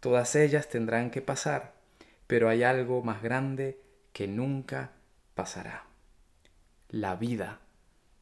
Todas 0.01 0.37
ellas 0.37 0.69
tendrán 0.69 1.11
que 1.11 1.23
pasar, 1.23 1.75
pero 2.27 2.49
hay 2.49 2.63
algo 2.63 3.03
más 3.03 3.23
grande 3.23 3.81
que 4.13 4.29
nunca 4.29 4.93
pasará. 5.35 5.87
La 6.89 7.17
vida 7.17 7.61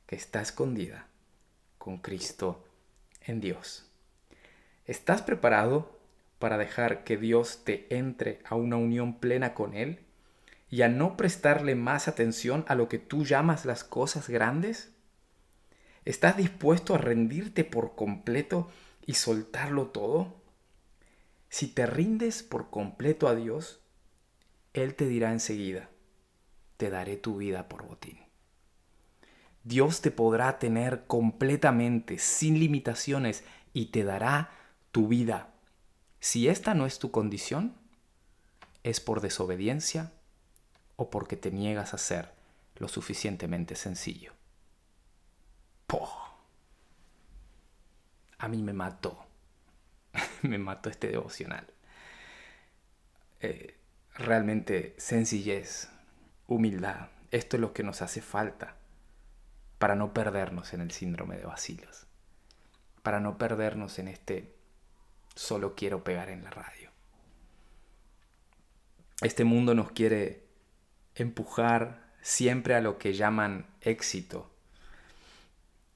que 0.07 0.17
está 0.17 0.41
escondida 0.41 1.09
con 1.77 1.99
Cristo 1.99 2.65
en 3.27 3.41
Dios. 3.41 3.91
¿Estás 4.87 5.21
preparado 5.21 5.99
para 6.39 6.57
dejar 6.59 7.05
que 7.05 7.17
Dios 7.17 7.65
te 7.65 7.87
entre 7.95 8.41
a 8.45 8.55
una 8.55 8.77
unión 8.77 9.19
plena 9.19 9.53
con 9.53 9.75
Él 9.75 10.01
y 10.71 10.83
a 10.83 10.89
no 10.89 11.17
prestarle 11.17 11.75
más 11.75 12.09
atención 12.09 12.65
a 12.69 12.75
lo 12.75 12.89
que 12.89 12.99
tú 12.99 13.25
llamas 13.25 13.67
las 13.67 13.85
cosas 13.85 14.29
grandes? 14.29 14.93
¿Estás 16.05 16.37
dispuesto 16.37 16.95
a 16.95 16.99
rendirte 16.99 17.65
por 17.65 17.95
completo 17.95 18.71
y 19.05 19.15
soltarlo 19.15 19.89
todo? 19.89 20.46
Si 21.57 21.69
te 21.69 21.87
rindes 21.87 22.43
por 22.43 22.69
completo 22.69 23.29
a 23.29 23.35
Dios, 23.35 23.81
Él 24.75 24.95
te 24.95 25.07
dirá 25.07 25.33
enseguida, 25.33 25.89
te 26.77 26.91
daré 26.91 27.17
tu 27.17 27.39
vida 27.39 27.67
por 27.67 27.87
botín. 27.87 28.19
Dios 29.65 30.03
te 30.03 30.11
podrá 30.11 30.59
tener 30.59 31.07
completamente, 31.07 32.19
sin 32.19 32.61
limitaciones, 32.61 33.43
y 33.73 33.87
te 33.87 34.05
dará 34.05 34.51
tu 34.93 35.09
vida. 35.09 35.55
Si 36.21 36.47
esta 36.47 36.75
no 36.75 36.85
es 36.85 36.99
tu 36.99 37.11
condición, 37.11 37.75
es 38.83 39.01
por 39.01 39.23
desobediencia 39.23 40.13
o 40.97 41.09
porque 41.09 41.39
te 41.39 41.51
niegas 41.51 41.95
a 41.95 41.99
ser 41.99 42.35
lo 42.75 42.87
suficientemente 42.87 43.77
sencillo. 43.77 44.35
A 48.37 48.49
mí 48.49 48.63
me 48.63 48.75
mató. 48.75 49.26
me 50.43 50.59
mató 50.59 50.91
este 50.91 51.09
devocional. 51.09 51.67
Eh, 53.41 53.77
realmente 54.15 54.95
sencillez, 54.99 55.89
humildad. 56.47 57.09
Esto 57.31 57.57
es 57.57 57.61
lo 57.61 57.73
que 57.73 57.83
nos 57.83 58.03
hace 58.03 58.23
falta 58.23 58.77
para 59.79 59.95
no 59.95 60.15
perdernos 60.15 60.73
en 60.73 60.81
el 60.81 60.91
síndrome 60.91 61.37
de 61.37 61.45
vacilos, 61.45 62.07
para 63.03 63.21
no 63.21 63.37
perdernos 63.37 63.99
en 63.99 64.09
este 64.09 64.55
solo 65.35 65.75
quiero 65.75 66.03
pegar 66.03 66.31
en 66.31 66.45
la 66.45 66.51
radio. 66.51 66.91
Este 69.21 69.45
mundo 69.45 69.75
nos 69.75 69.93
quiere 69.93 70.47
empujar 71.15 72.15
siempre 72.23 72.75
a 72.75 72.81
lo 72.81 72.99
que 72.99 73.15
llaman 73.15 73.67
éxito 73.81 74.51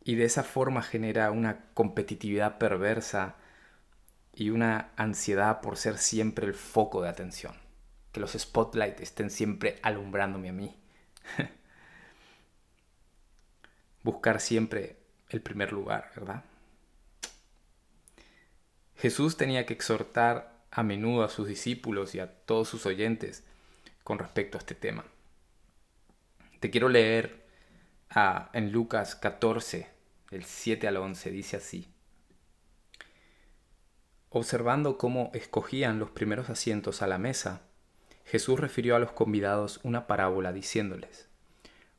y 0.02 0.14
de 0.14 0.24
esa 0.24 0.42
forma 0.42 0.82
genera 0.82 1.30
una 1.30 1.66
competitividad 1.74 2.58
perversa 2.58 3.36
y 4.34 4.50
una 4.50 4.92
ansiedad 4.96 5.60
por 5.60 5.76
ser 5.76 5.98
siempre 5.98 6.46
el 6.46 6.54
foco 6.54 7.02
de 7.02 7.08
atención, 7.08 7.54
que 8.12 8.20
los 8.20 8.32
spotlights 8.32 9.00
estén 9.00 9.30
siempre 9.30 9.78
alumbrándome 9.82 10.48
a 10.48 10.52
mí. 10.52 10.76
buscar 14.02 14.40
siempre 14.40 14.96
el 15.28 15.40
primer 15.40 15.72
lugar, 15.72 16.10
¿verdad? 16.14 16.44
Jesús 18.96 19.36
tenía 19.36 19.66
que 19.66 19.74
exhortar 19.74 20.60
a 20.70 20.82
menudo 20.82 21.24
a 21.24 21.28
sus 21.28 21.48
discípulos 21.48 22.14
y 22.14 22.20
a 22.20 22.30
todos 22.30 22.68
sus 22.68 22.86
oyentes 22.86 23.44
con 24.04 24.18
respecto 24.18 24.58
a 24.58 24.60
este 24.60 24.74
tema. 24.74 25.04
Te 26.60 26.70
quiero 26.70 26.88
leer 26.88 27.46
en 28.52 28.72
Lucas 28.72 29.14
14, 29.14 29.88
del 30.30 30.44
7 30.44 30.88
al 30.88 30.96
11, 30.98 31.30
dice 31.30 31.56
así. 31.56 31.89
Observando 34.32 34.96
cómo 34.96 35.32
escogían 35.34 35.98
los 35.98 36.10
primeros 36.10 36.50
asientos 36.50 37.02
a 37.02 37.08
la 37.08 37.18
mesa, 37.18 37.62
Jesús 38.24 38.60
refirió 38.60 38.94
a 38.94 39.00
los 39.00 39.10
convidados 39.10 39.80
una 39.82 40.06
parábola 40.06 40.52
diciéndoles, 40.52 41.28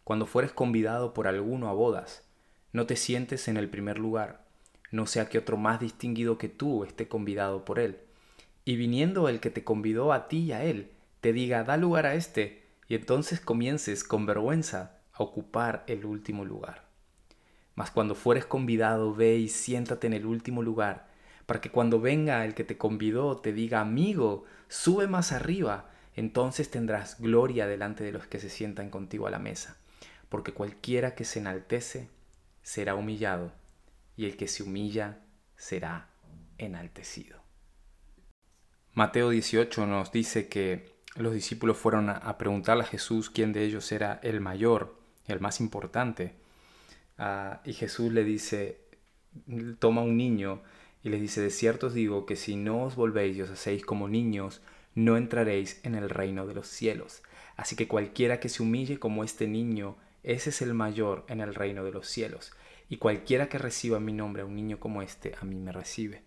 cuando 0.06 0.26
fueres 0.26 0.54
convidado 0.54 1.14
por 1.14 1.28
alguno 1.28 1.68
a 1.68 1.74
bodas, 1.74 2.24
no 2.72 2.86
te 2.86 2.96
sientes 2.96 3.50
en 3.50 3.58
el 3.58 3.70
primer 3.70 4.00
lugar, 4.00 4.46
no 4.92 5.08
sea 5.08 5.28
que 5.28 5.40
otro 5.40 5.58
más 5.58 5.82
distinguido 5.82 6.38
que 6.38 6.48
tú 6.48 6.86
esté 6.86 7.10
convidado 7.10 7.66
por 7.66 7.80
él. 7.80 8.00
Y 8.64 8.78
viniendo 8.78 9.28
el 9.28 9.42
que 9.42 9.50
te 9.50 9.66
convidó 9.66 10.14
a 10.14 10.30
ti 10.30 10.38
y 10.38 10.52
a 10.54 10.64
él, 10.64 10.92
te 11.20 11.34
diga, 11.34 11.66
da 11.66 11.76
lugar 11.76 12.06
a 12.06 12.16
éste, 12.16 12.64
y 12.88 12.96
entonces 12.96 13.42
comiences 13.42 14.06
con 14.06 14.26
vergüenza 14.26 15.00
a 15.12 15.24
ocupar 15.24 15.84
el 15.88 16.06
último 16.06 16.46
lugar. 16.46 16.86
Mas 17.76 17.92
cuando 17.92 18.16
fueres 18.16 18.46
convidado, 18.46 19.14
ve 19.14 19.36
y 19.36 19.50
siéntate 19.50 20.08
en 20.08 20.14
el 20.14 20.26
último 20.26 20.62
lugar, 20.62 21.11
para 21.46 21.62
que 21.62 21.72
cuando 21.72 22.00
venga 22.00 22.46
el 22.46 22.54
que 22.54 22.64
te 22.64 22.78
convidó 22.78 23.38
te 23.38 23.54
diga, 23.54 23.82
amigo, 23.82 24.46
sube 24.68 25.08
más 25.08 25.32
arriba, 25.32 25.90
entonces 26.16 26.70
tendrás 26.72 27.20
gloria 27.20 27.68
delante 27.68 28.04
de 28.04 28.12
los 28.12 28.28
que 28.28 28.40
se 28.40 28.50
sientan 28.50 28.90
contigo 28.90 29.28
a 29.28 29.32
la 29.32 29.40
mesa 29.40 29.78
porque 30.32 30.54
cualquiera 30.54 31.14
que 31.14 31.26
se 31.26 31.40
enaltece 31.40 32.08
será 32.64 32.96
humillado, 32.96 33.52
y 34.16 34.24
el 34.24 34.38
que 34.38 34.48
se 34.48 34.64
humilla 34.64 35.20
será 35.58 36.08
enaltecido. 36.58 37.38
Mateo 38.94 39.30
18 39.30 39.86
nos 39.86 40.14
dice 40.14 40.48
que 40.48 40.96
los 41.18 41.34
discípulos 41.34 41.76
fueron 41.76 42.10
a 42.10 42.38
preguntarle 42.38 42.84
a 42.84 42.88
Jesús 42.88 43.30
quién 43.30 43.52
de 43.52 43.66
ellos 43.66 43.92
era 43.92 44.22
el 44.24 44.40
mayor, 44.40 44.98
el 45.28 45.42
más 45.42 45.60
importante. 45.60 46.36
Ah, 47.18 47.60
y 47.66 47.74
Jesús 47.74 48.14
le 48.14 48.24
dice, 48.24 48.80
toma 49.80 50.02
un 50.02 50.16
niño 50.16 50.62
y 51.04 51.10
les 51.10 51.22
dice, 51.22 51.42
de 51.42 51.50
cierto 51.50 51.88
os 51.88 51.94
digo 51.94 52.26
que 52.26 52.36
si 52.36 52.56
no 52.56 52.84
os 52.84 52.96
volvéis 52.96 53.38
y 53.38 53.42
os 53.42 53.50
hacéis 53.50 53.86
como 53.86 54.08
niños, 54.08 54.62
no 54.94 55.18
entraréis 55.18 55.80
en 55.84 55.96
el 55.96 56.10
reino 56.10 56.46
de 56.46 56.54
los 56.54 56.68
cielos. 56.68 57.24
Así 57.56 57.76
que 57.76 57.88
cualquiera 57.88 58.40
que 58.40 58.50
se 58.50 58.64
humille 58.64 59.00
como 59.00 59.24
este 59.24 59.48
niño, 59.48 59.98
ese 60.24 60.52
es 60.52 60.62
el 60.62 60.74
mayor 60.74 61.26
en 61.28 61.42
el 61.42 61.56
reino 61.56 61.84
de 61.84 61.92
los 61.92 62.08
cielos, 62.08 62.54
y 62.90 62.98
cualquiera 62.98 63.50
que 63.50 63.58
reciba 63.58 64.00
mi 64.00 64.14
nombre 64.14 64.44
a 64.44 64.46
un 64.46 64.56
niño 64.56 64.80
como 64.80 65.02
este, 65.02 65.34
a 65.40 65.46
mí 65.46 65.56
me 65.56 65.72
recibe. 65.72 66.24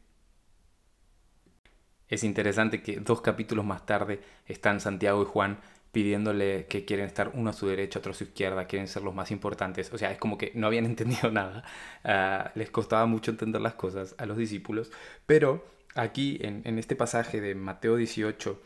Es 2.08 2.24
interesante 2.24 2.82
que 2.82 3.00
dos 3.00 3.20
capítulos 3.20 3.64
más 3.64 3.87
tarde 3.87 4.20
están 4.46 4.80
Santiago 4.80 5.22
y 5.22 5.26
Juan 5.26 5.60
pidiéndole 5.94 6.66
que 6.66 6.85
quieren 6.85 7.07
estar 7.07 7.30
uno 7.35 7.50
a 7.50 7.52
su 7.54 7.68
derecha, 7.68 8.00
otro 8.00 8.12
a 8.12 8.14
su 8.14 8.24
izquierda, 8.24 8.66
quieren 8.66 8.88
ser 8.88 9.02
los 9.02 9.14
más 9.14 9.30
importantes. 9.30 9.90
O 9.92 9.96
sea, 9.98 10.11
es 10.11 10.18
como 10.18 10.37
que 10.37 10.52
no 10.54 10.66
habían 10.66 10.85
entendido 10.92 11.30
nada. 11.30 11.64
Ah, 12.04 12.52
les 12.54 12.70
costaba 12.70 13.07
mucho 13.07 13.30
entender 13.30 13.62
las 13.62 13.74
cosas 13.74 14.14
a 14.18 14.26
los 14.26 14.37
discípulos. 14.37 14.90
Pero 15.24 15.64
aquí, 15.94 16.38
en, 16.42 16.78
este 16.78 16.96
pasaje 16.96 17.40
de 17.40 17.54
Mateo 17.54 17.96
18, 17.96 18.61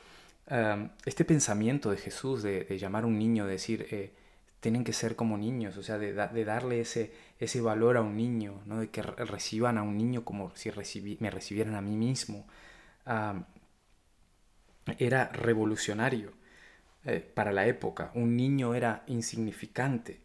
ah, 0.49 0.89
este 1.05 1.25
pensamiento 1.25 1.91
de 1.91 1.99
Jesús 1.99 2.43
de, 2.43 2.67
llamar 2.79 3.05
a 3.05 3.07
un 3.07 3.19
niño, 3.19 3.47
decir, 3.47 3.87
eh, 3.91 4.13
tienen 4.61 4.83
que 4.83 4.93
ser 4.93 5.15
como 5.15 5.39
niños, 5.39 5.77
o 5.77 5.83
sea, 5.83 5.99
de, 5.99 6.13
darle 6.45 6.81
ese, 6.81 7.13
ese 7.39 7.61
valor 7.61 7.97
a 7.99 8.01
un 8.01 8.17
niño, 8.17 8.63
¿no? 8.67 8.81
de 8.81 8.89
que 8.91 9.03
reciban 9.03 9.79
a 9.79 9.83
un 9.83 9.97
niño 9.99 10.25
como 10.25 10.51
si 10.57 10.71
me 11.21 11.31
recibieran 11.31 11.75
a 11.77 11.81
mí 11.83 11.97
mismo. 11.97 12.47
era 14.99 15.29
revolucionario 15.29 16.38
eh, 17.09 17.21
para 17.21 17.53
la 17.53 17.67
época. 17.67 18.11
Un 18.15 18.37
niño 18.37 18.75
era 18.75 19.05
insignificante. 19.07 20.21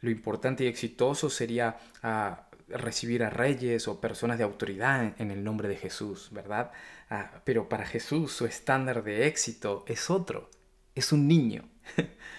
Lo 0.00 0.10
importante 0.10 0.64
y 0.64 0.66
exitoso 0.66 1.30
sería 1.30 1.78
ah, 2.02 2.48
recibir 2.68 3.24
a 3.24 3.30
reyes 3.30 3.88
o 3.88 4.00
personas 4.00 4.38
de 4.38 4.44
autoridad 4.44 5.14
en, 5.18 5.30
el 5.30 5.42
nombre 5.44 5.68
de 5.68 5.76
Jesús, 5.76 6.28
¿verdad? 6.32 6.72
Ah, 7.10 7.40
pero 7.44 7.68
para 7.68 7.86
Jesús 7.86 8.32
su 8.32 8.46
estándar 8.46 9.02
de 9.02 9.26
éxito 9.26 9.84
es 9.88 10.10
otro, 10.10 10.50
es 10.94 11.12
un 11.12 11.26
niño. 11.28 11.68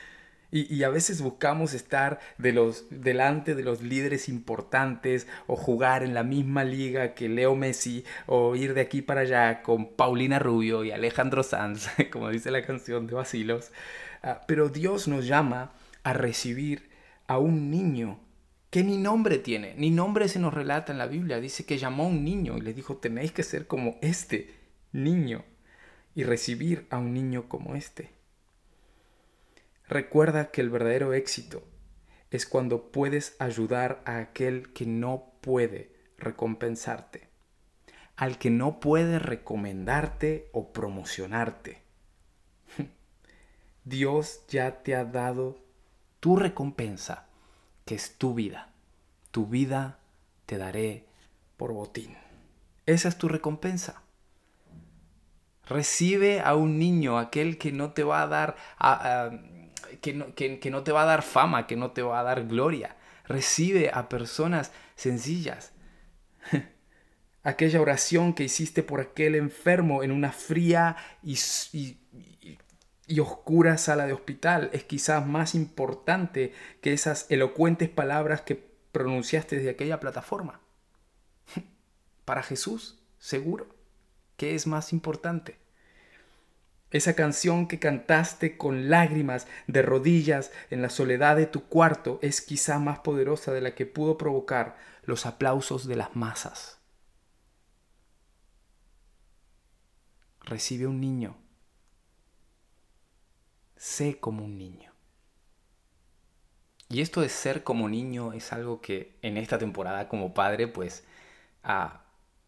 Y, 0.51 0.81
a 0.83 0.89
veces 0.89 1.21
buscamos 1.21 1.75
estar 1.75 2.19
delante 2.39 3.53
de 3.53 3.63
los 3.63 3.83
líderes 3.83 4.29
importantes 4.29 5.27
o 5.45 5.55
jugar 5.55 6.01
en 6.01 6.15
la 6.15 6.23
misma 6.23 6.63
liga 6.63 7.13
que 7.13 7.29
Leo 7.29 7.55
Messi 7.55 8.03
o 8.25 8.55
ir 8.55 8.73
de 8.73 8.81
aquí 8.81 9.03
para 9.03 9.21
allá 9.21 9.61
con 9.61 9.93
Paulina 9.93 10.39
Rubio 10.39 10.83
y 10.83 10.91
Alejandro 10.91 11.43
Sanz, 11.43 11.87
como 12.11 12.29
dice 12.29 12.49
la 12.49 12.65
canción 12.65 13.05
de 13.05 13.13
Basilos. 13.13 13.71
Ah, 14.23 14.41
pero 14.47 14.69
Dios 14.69 15.07
nos 15.07 15.27
llama 15.27 15.71
a 16.03 16.13
recibir 16.13 16.89
a 17.27 17.37
un 17.37 17.69
niño 17.69 18.19
que 18.71 18.83
ni 18.83 18.97
nombre 18.97 19.37
tiene, 19.37 19.75
ni 19.77 19.91
nombre 19.91 20.27
se 20.27 20.39
nos 20.39 20.53
relata 20.53 20.91
en 20.91 20.97
la 20.97 21.07
Biblia. 21.07 21.39
Dice 21.39 21.65
que 21.65 21.77
llamó 21.77 22.05
a 22.05 22.07
un 22.07 22.23
niño 22.23 22.57
y 22.57 22.61
le 22.61 22.73
dijo, 22.73 22.97
tenéis 22.97 23.31
que 23.31 23.43
ser 23.43 23.67
como 23.67 23.97
este 24.01 24.55
niño 24.91 25.43
y 26.15 26.23
recibir 26.23 26.87
a 26.89 26.97
un 26.97 27.13
niño 27.13 27.47
como 27.47 27.75
este. 27.75 28.18
Recuerda 29.89 30.51
que 30.51 30.61
el 30.61 30.69
verdadero 30.69 31.13
éxito 31.13 31.63
es 32.29 32.45
cuando 32.45 32.91
puedes 32.91 33.35
ayudar 33.39 34.03
a 34.05 34.19
aquel 34.19 34.71
que 34.71 34.85
no 34.85 35.33
puede 35.41 35.91
recompensarte, 36.19 37.27
al 38.15 38.37
que 38.37 38.51
no 38.51 38.79
puede 38.79 39.17
recomendarte 39.17 40.47
o 40.53 40.71
promocionarte. 40.73 41.81
Dios 43.83 44.45
ya 44.47 44.83
te 44.83 44.95
ha 44.95 45.05
dado 45.05 45.57
tu 46.19 46.35
recompensa, 46.35 47.27
que 47.85 47.95
es 47.95 48.15
tu 48.15 48.35
vida. 48.35 48.69
Tu 49.31 49.47
vida 49.47 49.97
te 50.45 50.59
daré 50.59 51.07
por 51.57 51.73
botín. 51.73 52.15
Esa 52.85 53.07
es 53.07 53.17
tu 53.17 53.27
recompensa. 53.27 54.03
Recibe 55.65 56.41
a 56.41 56.53
un 56.55 56.77
niño, 56.77 57.17
aquel 57.17 57.57
que 57.57 57.71
no 57.71 57.93
te 57.93 58.03
va 58.03 58.21
a 58.21 58.27
dar 58.27 58.55
a, 58.77 59.31
que 60.01 60.13
no, 60.13 60.83
te 60.83 60.91
va 60.91 61.03
a 61.03 61.05
dar 61.05 61.23
fama, 61.23 61.67
que 61.67 61.75
no 61.75 61.91
te 61.91 62.01
va 62.01 62.19
a 62.19 62.23
dar 62.23 62.47
gloria. 62.47 62.95
Recibe 63.25 63.91
a 63.93 64.09
personas 64.09 64.71
sencillas. 64.95 65.71
Aquella 67.43 67.81
oración 67.81 68.33
que 68.33 68.43
hiciste 68.43 68.83
por 68.83 68.99
aquel 68.99 69.35
enfermo 69.35 70.03
en 70.03 70.11
una 70.11 70.31
fría 70.31 70.97
y, 71.23 71.37
y 73.07 73.19
oscura 73.19 73.77
sala 73.77 74.05
de 74.05 74.13
hospital 74.13 74.69
es 74.73 74.83
quizás 74.83 75.25
más 75.25 75.55
importante 75.55 76.53
que 76.81 76.93
esas 76.93 77.25
elocuentes 77.29 77.89
palabras 77.89 78.41
que 78.41 78.55
pronunciaste 78.91 79.55
desde 79.55 79.71
aquella 79.71 79.99
plataforma. 79.99 80.59
Para 82.25 82.43
Jesús, 82.43 82.99
seguro. 83.17 83.67
¿Qué 84.37 84.55
es 84.55 84.67
más 84.67 84.93
importante? 84.93 85.57
Esa 86.91 87.15
canción 87.15 87.67
que 87.67 87.79
cantaste 87.79 88.57
con 88.57 88.89
lágrimas 88.89 89.47
de 89.67 89.83
rodillas 89.83 90.51
en 90.71 90.81
la 90.81 90.89
soledad 90.89 91.35
de 91.35 91.45
tu 91.45 91.65
cuarto 91.65 92.19
es 92.23 92.41
quizá 92.41 92.79
más 92.79 92.99
poderosa 92.99 93.51
de 93.51 93.61
la 93.61 93.75
que 93.75 93.85
pudo 93.85 94.17
provocar 94.17 94.75
los 95.03 95.25
aplausos 95.25 95.87
de 95.87 95.95
las 95.95 96.15
masas. 96.15 96.79
Recibe 100.41 100.87
un 100.87 100.99
niño. 100.99 101.37
Sé 103.75 104.19
como 104.19 104.45
un 104.45 104.57
niño. 104.57 104.91
Y 106.89 107.01
esto 107.01 107.21
de 107.21 107.29
ser 107.29 107.63
como 107.63 107.87
niño 107.87 108.33
es 108.33 108.51
algo 108.51 108.81
que 108.81 109.19
en 109.21 109.37
esta 109.37 109.59
temporada 109.59 110.09
como 110.09 110.33
padre 110.33 110.67
pues 110.67 111.03
ah, 111.63 112.01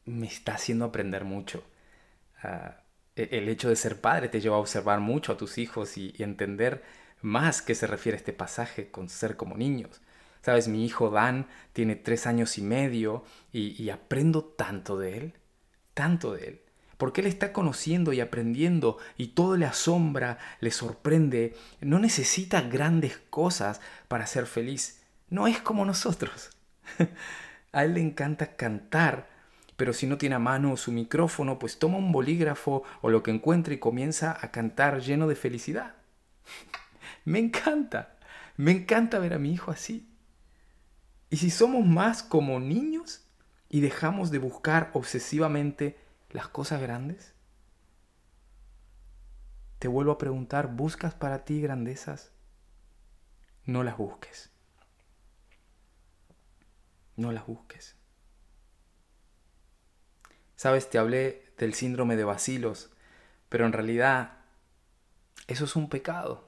me 0.06 0.26
está 0.26 0.56
haciendo 0.56 0.86
aprender 0.86 1.26
mucho. 1.26 1.64
Ah, 2.42 2.81
el 3.32 3.50
hecho 3.50 3.70
de 3.70 3.76
ser 3.76 4.02
padre 4.02 4.30
te 4.30 4.42
lleva 4.42 4.56
a 4.56 4.60
observar 4.60 5.00
mucho 5.00 5.32
a 5.32 5.38
tus 5.38 5.58
hijos 5.58 5.98
y, 5.98 6.14
entender 6.20 6.84
más 7.22 7.62
qué 7.62 7.76
se 7.76 7.88
refiere 7.88 8.18
este 8.18 8.34
pasaje 8.34 8.90
con 8.90 9.10
ser 9.10 9.36
como 9.36 9.58
niños. 9.58 10.02
Sabes, 10.42 10.68
mi 10.68 10.86
hijo 10.86 11.10
Dan 11.10 11.48
tiene 11.74 11.96
tres 11.96 12.26
años 12.26 12.58
y 12.58 12.62
medio 12.62 13.24
y, 13.52 13.90
aprendo 13.90 14.44
tanto 14.44 14.98
de 14.98 15.18
él, 15.18 15.34
tanto 15.94 16.34
de 16.34 16.48
él. 16.48 16.62
Porque 16.98 17.22
él 17.22 17.28
está 17.28 17.52
conociendo 17.52 18.14
y 18.14 18.22
aprendiendo 18.22 18.98
y 19.18 19.30
todo 19.30 19.58
le 19.58 19.66
asombra, 19.66 20.38
le 20.60 20.72
sorprende. 20.72 21.56
No 21.80 21.98
necesita 22.00 22.62
grandes 22.62 23.18
cosas 23.30 23.82
para 24.08 24.28
ser 24.28 24.46
feliz. 24.46 25.02
No 25.30 25.48
es 25.48 25.60
como 25.60 25.86
nosotros. 25.86 26.52
a 27.72 27.84
él 27.84 27.96
le 27.96 28.02
encanta 28.02 28.56
cantar 28.56 29.31
pero 29.76 29.94
si 29.94 30.08
no 30.08 30.18
tiene 30.18 30.36
a 30.36 30.40
mano 30.40 30.78
su 30.78 30.92
micrófono, 30.92 31.60
pues 31.60 31.80
toma 31.80 31.98
un 31.98 32.12
bolígrafo 32.12 32.84
o 33.02 33.10
lo 33.10 33.24
que 33.24 33.32
encuentre 33.32 33.76
y 33.76 33.80
comienza 33.80 34.38
a 34.40 34.52
cantar 34.52 35.02
lleno 35.02 35.28
de 35.28 35.36
felicidad. 35.36 35.96
me 37.26 37.40
encanta, 37.40 38.16
me 38.58 38.72
encanta 38.72 39.20
ver 39.20 39.34
a 39.34 39.40
mi 39.40 39.52
hijo 39.52 39.72
así. 39.72 40.08
Y 41.30 41.38
si 41.38 41.50
somos 41.50 41.86
más 41.86 42.24
como 42.24 42.60
niños 42.60 43.26
y 43.70 43.80
dejamos 43.80 44.32
de 44.32 44.40
buscar 44.40 44.92
obsesivamente 44.94 45.98
las 46.30 46.48
cosas 46.48 46.82
grandes, 46.82 47.34
te 49.80 49.88
vuelvo 49.88 50.12
a 50.12 50.18
preguntar, 50.18 50.68
¿buscas 50.76 51.16
para 51.16 51.44
ti 51.44 51.62
grandezas? 51.62 52.32
No 53.66 53.84
las 53.84 53.98
busques. 53.98 54.52
No 57.16 57.32
las 57.32 57.48
busques. 57.48 57.96
Sabes, 60.62 60.92
te 60.92 61.00
hablé 61.00 61.44
del 61.58 61.74
síndrome 61.74 62.16
de 62.16 62.24
bacilos, 62.24 62.92
pero 63.50 63.66
en 63.66 63.74
realidad 63.74 64.34
eso 65.48 65.66
es 65.66 65.76
un 65.76 65.90
pecado. 65.90 66.48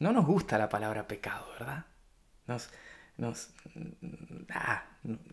No 0.00 0.12
nos 0.12 0.26
gusta 0.26 0.58
la 0.58 0.68
palabra 0.68 1.06
pecado, 1.06 1.46
¿verdad? 1.52 1.86
Nos, 2.48 2.68
nos, 3.16 3.50
ah, 4.50 4.86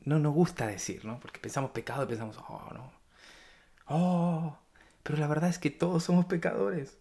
no 0.03 0.19
nos 0.19 0.35
gusta 0.35 0.67
decir, 0.67 1.03
¿no? 1.03 1.19
Porque 1.19 1.39
pensamos 1.39 1.71
pecado 1.71 2.03
y 2.03 2.09
pensamos, 2.09 2.37
oh, 2.47 2.69
no. 2.75 2.93
Oh, 3.87 4.59
pero 5.01 5.17
la 5.17 5.25
verdad 5.25 5.49
es 5.49 5.57
que 5.57 5.71
todos 5.71 6.03
somos 6.03 6.25
pecadores. 6.25 6.95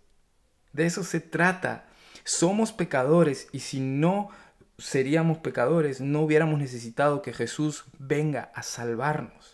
De 0.73 0.87
eso 0.87 1.05
se 1.05 1.21
trata. 1.21 1.87
Somos 2.25 2.73
pecadores 2.73 3.49
y 3.53 3.61
si 3.61 3.79
no 3.79 4.31
seríamos 4.79 5.37
pecadores, 5.37 6.01
no 6.01 6.23
hubiéramos 6.23 6.59
necesitado 6.59 7.21
que 7.21 7.35
Jesús 7.35 7.85
venga 7.99 8.51
a 8.55 8.63
salvarnos. 8.63 9.54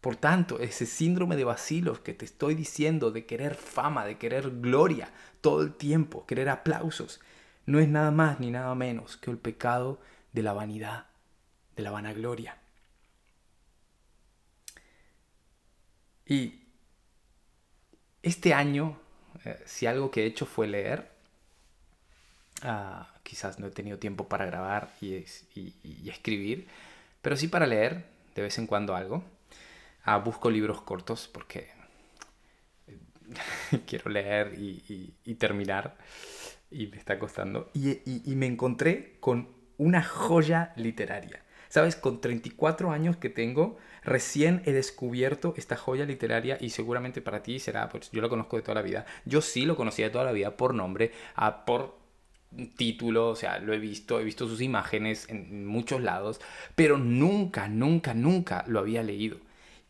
Por 0.00 0.16
tanto, 0.16 0.60
ese 0.60 0.86
síndrome 0.86 1.36
de 1.36 1.44
vacilos 1.44 2.00
que 2.00 2.14
te 2.14 2.24
estoy 2.24 2.54
diciendo 2.54 3.10
de 3.10 3.26
querer 3.26 3.54
fama, 3.54 4.04
de 4.04 4.18
querer 4.18 4.50
gloria 4.60 5.10
todo 5.40 5.62
el 5.62 5.74
tiempo, 5.74 6.26
querer 6.26 6.48
aplausos, 6.48 7.20
no 7.66 7.80
es 7.80 7.88
nada 7.88 8.10
más 8.10 8.38
ni 8.40 8.50
nada 8.50 8.74
menos 8.74 9.16
que 9.16 9.30
el 9.30 9.38
pecado 9.38 10.00
de 10.32 10.42
la 10.42 10.52
vanidad, 10.52 11.06
de 11.76 11.82
la 11.82 11.90
vanagloria. 11.90 12.56
Y 16.26 16.60
este 18.22 18.54
año, 18.54 18.98
eh, 19.44 19.62
si 19.66 19.86
algo 19.86 20.10
que 20.10 20.22
he 20.22 20.26
hecho 20.26 20.46
fue 20.46 20.66
leer, 20.66 21.10
ah, 22.62 23.08
quizás 23.22 23.58
no 23.58 23.66
he 23.66 23.70
tenido 23.70 23.98
tiempo 23.98 24.28
para 24.28 24.46
grabar 24.46 24.92
y 25.00 25.24
escribir, 26.08 26.68
pero 27.22 27.36
sí 27.36 27.48
para 27.48 27.66
leer 27.66 28.04
de 28.34 28.42
vez 28.42 28.58
en 28.58 28.66
cuando 28.66 28.94
algo. 28.94 29.24
Ah, 30.08 30.18
busco 30.18 30.50
libros 30.50 30.82
cortos 30.82 31.28
porque 31.32 31.66
quiero 33.86 34.08
leer 34.08 34.54
y, 34.56 35.34
terminar 35.34 35.96
y 36.70 36.86
me 36.86 36.96
está 36.96 37.18
costando. 37.18 37.70
Y, 37.74 37.98
y, 38.04 38.36
me 38.36 38.46
encontré 38.46 39.16
con 39.18 39.48
una 39.78 40.04
joya 40.04 40.72
literaria. 40.76 41.42
Sabes, 41.68 41.96
con 41.96 42.20
34 42.20 42.92
años 42.92 43.16
que 43.16 43.30
tengo, 43.30 43.78
recién 44.04 44.62
he 44.64 44.72
descubierto 44.72 45.54
esta 45.56 45.76
joya 45.76 46.04
literaria 46.04 46.56
y 46.60 46.70
seguramente 46.70 47.20
para 47.20 47.42
ti 47.42 47.58
será, 47.58 47.88
pues 47.88 48.08
yo 48.12 48.20
lo 48.20 48.28
conozco 48.28 48.56
de 48.56 48.62
toda 48.62 48.76
la 48.76 48.82
vida. 48.82 49.06
Yo 49.24 49.42
sí 49.42 49.66
lo 49.66 49.74
conocía 49.74 50.06
de 50.06 50.12
toda 50.12 50.24
la 50.24 50.30
vida 50.30 50.56
por 50.56 50.72
nombre, 50.72 51.10
ah, 51.34 51.64
por 51.64 51.98
título, 52.76 53.30
o 53.30 53.36
sea, 53.36 53.58
lo 53.58 53.74
he 53.74 53.80
visto, 53.80 54.20
he 54.20 54.24
visto 54.24 54.46
sus 54.46 54.60
imágenes 54.60 55.28
en 55.28 55.66
muchos 55.66 56.00
lados, 56.00 56.40
pero 56.76 56.96
nunca, 56.96 57.66
nunca, 57.66 58.14
nunca 58.14 58.62
lo 58.68 58.78
había 58.78 59.02
leído 59.02 59.38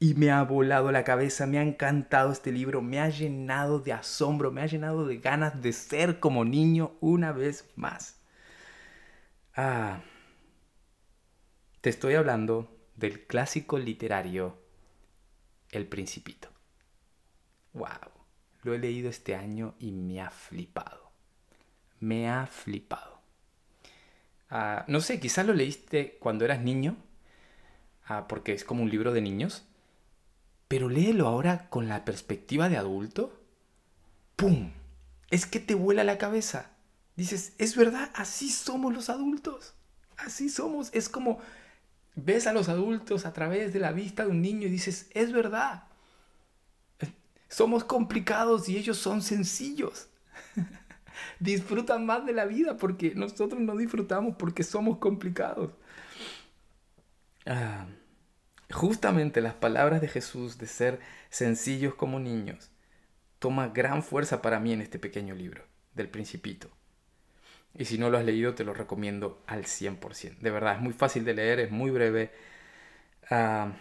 y 0.07 0.15
me 0.15 0.31
ha 0.31 0.45
volado 0.45 0.93
la 0.93 1.03
cabeza, 1.03 1.47
me 1.47 1.59
ha 1.59 1.63
encantado 1.63 2.31
este 2.31 2.53
libro, 2.53 2.81
me 2.81 3.01
ha 3.01 3.09
llenado 3.09 3.81
de 3.81 3.93
asombro, 3.93 4.53
me 4.53 4.63
ha 4.63 4.67
llenado 4.67 5.05
de 5.05 5.19
ganas 5.19 5.61
de 5.61 5.73
ser 5.73 6.21
como 6.21 6.45
niño 6.45 6.93
una 7.01 7.33
vez 7.33 7.69
más. 7.75 8.21
Ah, 9.57 10.03
te 11.81 11.91
estoy 11.91 12.15
hablando 12.15 12.73
del 12.95 13.27
clásico 13.27 13.79
literario 13.81 14.57
El 15.71 15.89
Principito. 15.89 16.51
¡Wow! 17.73 18.13
Lo 18.63 18.75
he 18.75 18.79
leído 18.79 19.11
este 19.11 19.35
año 19.35 19.75
y 19.81 19.91
me 19.91 20.21
ha 20.21 20.31
flipado. 20.31 21.11
Me 21.99 22.31
ha 22.31 22.47
flipado. 22.47 23.19
Ah, 24.51 24.85
no 24.87 25.01
sé, 25.01 25.19
quizás 25.19 25.45
lo 25.45 25.53
leíste 25.53 26.17
cuando 26.21 26.45
eras 26.45 26.61
niño, 26.61 26.97
ah, 28.05 28.29
porque 28.29 28.53
es 28.53 28.63
como 28.63 28.85
un 28.85 28.91
libro 28.91 29.13
de 29.13 29.21
niños. 29.21 29.67
Pero 30.69 30.89
léelo 30.89 31.29
ahora 31.29 31.69
con 31.69 31.89
la 31.89 32.05
perspectiva 32.05 32.69
de 32.69 32.77
adulto. 32.77 33.41
¡Pum! 34.37 34.71
es 35.31 35.47
que 35.47 35.61
te 35.61 35.75
vuela 35.75 36.05
la 36.05 36.19
cabeza. 36.19 36.71
Dices, 37.17 37.55
es 37.59 37.77
verdad, 37.77 38.11
así 38.15 38.51
somos 38.51 38.93
los 38.93 39.09
adultos. 39.09 39.75
Así 40.17 40.49
somos. 40.49 40.91
Es 40.93 41.09
como 41.09 41.39
ves 42.15 42.47
a 42.47 42.53
los 42.53 42.69
adultos 42.69 43.27
a 43.27 43.33
través 43.33 43.73
de 43.73 43.81
la 43.81 43.93
vista 43.93 44.25
de 44.25 44.31
un 44.31 44.41
niño 44.41 44.67
y 44.67 44.71
dices, 44.71 45.11
es 45.15 45.33
verdad. 45.33 45.85
Somos 47.49 47.85
complicados 47.85 48.69
y 48.69 48.77
ellos 48.77 48.99
son 48.99 49.23
sencillos. 49.23 50.09
Disfrutan 51.41 52.05
más 52.05 52.27
de 52.27 52.33
la 52.33 52.45
vida 52.45 52.77
porque 52.77 53.15
nosotros 53.15 53.61
no 53.61 53.77
disfrutamos 53.77 54.37
porque 54.37 54.63
somos 54.63 54.99
complicados. 54.99 55.71
Ah, 57.47 57.87
justamente 58.71 59.41
las 59.41 59.55
palabras 59.55 60.01
de 60.01 60.09
Jesús 60.09 60.59
de 60.59 60.67
ser 60.67 61.01
sencillos 61.31 61.95
como 61.95 62.19
niños 62.19 62.71
toma 63.39 63.69
gran 63.69 64.03
fuerza 64.03 64.43
para 64.43 64.61
mí 64.61 64.73
en 64.73 64.81
este 64.81 64.99
pequeño 64.99 65.35
libro 65.35 65.65
del 65.95 66.09
principito. 66.09 66.71
Y 67.75 67.85
si 67.85 67.99
no 67.99 68.09
lo 68.11 68.19
has 68.19 68.25
leído, 68.25 68.55
te 68.55 68.65
lo 68.65 68.73
recomiendo 68.73 69.43
al 69.47 69.65
100%. 69.65 70.39
De 70.39 70.51
verdad, 70.51 70.77
es 70.77 70.81
muy 70.81 70.95
fácil 70.95 71.25
de 71.25 71.35
leer, 71.35 71.61
es 71.61 71.71
muy 71.71 71.91
breve. 71.91 72.33
Ah, 73.31 73.73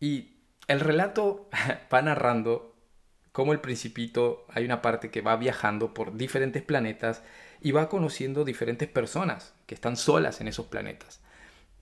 y 0.00 0.36
el 0.66 0.80
relato 0.80 1.48
va 1.92 2.02
narrando 2.02 2.74
cómo 3.32 3.52
el 3.52 3.60
principito, 3.60 4.46
hay 4.48 4.64
una 4.64 4.82
parte 4.82 5.10
que 5.10 5.22
va 5.22 5.36
viajando 5.36 5.94
por 5.94 6.16
diferentes 6.16 6.62
planetas 6.62 7.22
y 7.60 7.72
va 7.72 7.88
conociendo 7.88 8.44
diferentes 8.44 8.88
personas 8.88 9.54
que 9.66 9.74
están 9.74 9.96
solas 9.96 10.40
en 10.40 10.48
esos 10.48 10.66
planetas. 10.66 11.20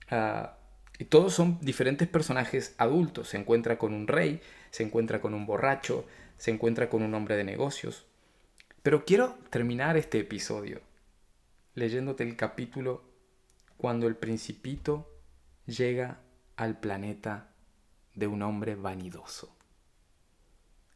Ah, 0.09 0.56
y 0.99 1.05
todos 1.05 1.33
son 1.33 1.59
diferentes 1.61 2.07
personajes 2.07 2.75
adultos. 2.77 3.29
Se 3.29 3.37
encuentra 3.37 3.77
con 3.77 3.93
un 3.93 4.07
rey, 4.07 4.41
se 4.71 4.83
encuentra 4.83 5.21
con 5.21 5.33
un 5.33 5.45
borracho, 5.45 6.05
se 6.37 6.51
encuentra 6.51 6.89
con 6.89 7.03
un 7.03 7.13
hombre 7.13 7.35
de 7.35 7.43
negocios. 7.43 8.05
Pero 8.81 9.05
quiero 9.05 9.37
terminar 9.49 9.97
este 9.97 10.19
episodio 10.19 10.81
leyéndote 11.75 12.23
el 12.23 12.35
capítulo 12.35 13.03
cuando 13.77 14.07
el 14.07 14.15
principito 14.15 15.07
llega 15.67 16.19
al 16.55 16.79
planeta 16.79 17.51
de 18.15 18.25
un 18.25 18.41
hombre 18.41 18.75
vanidoso, 18.75 19.55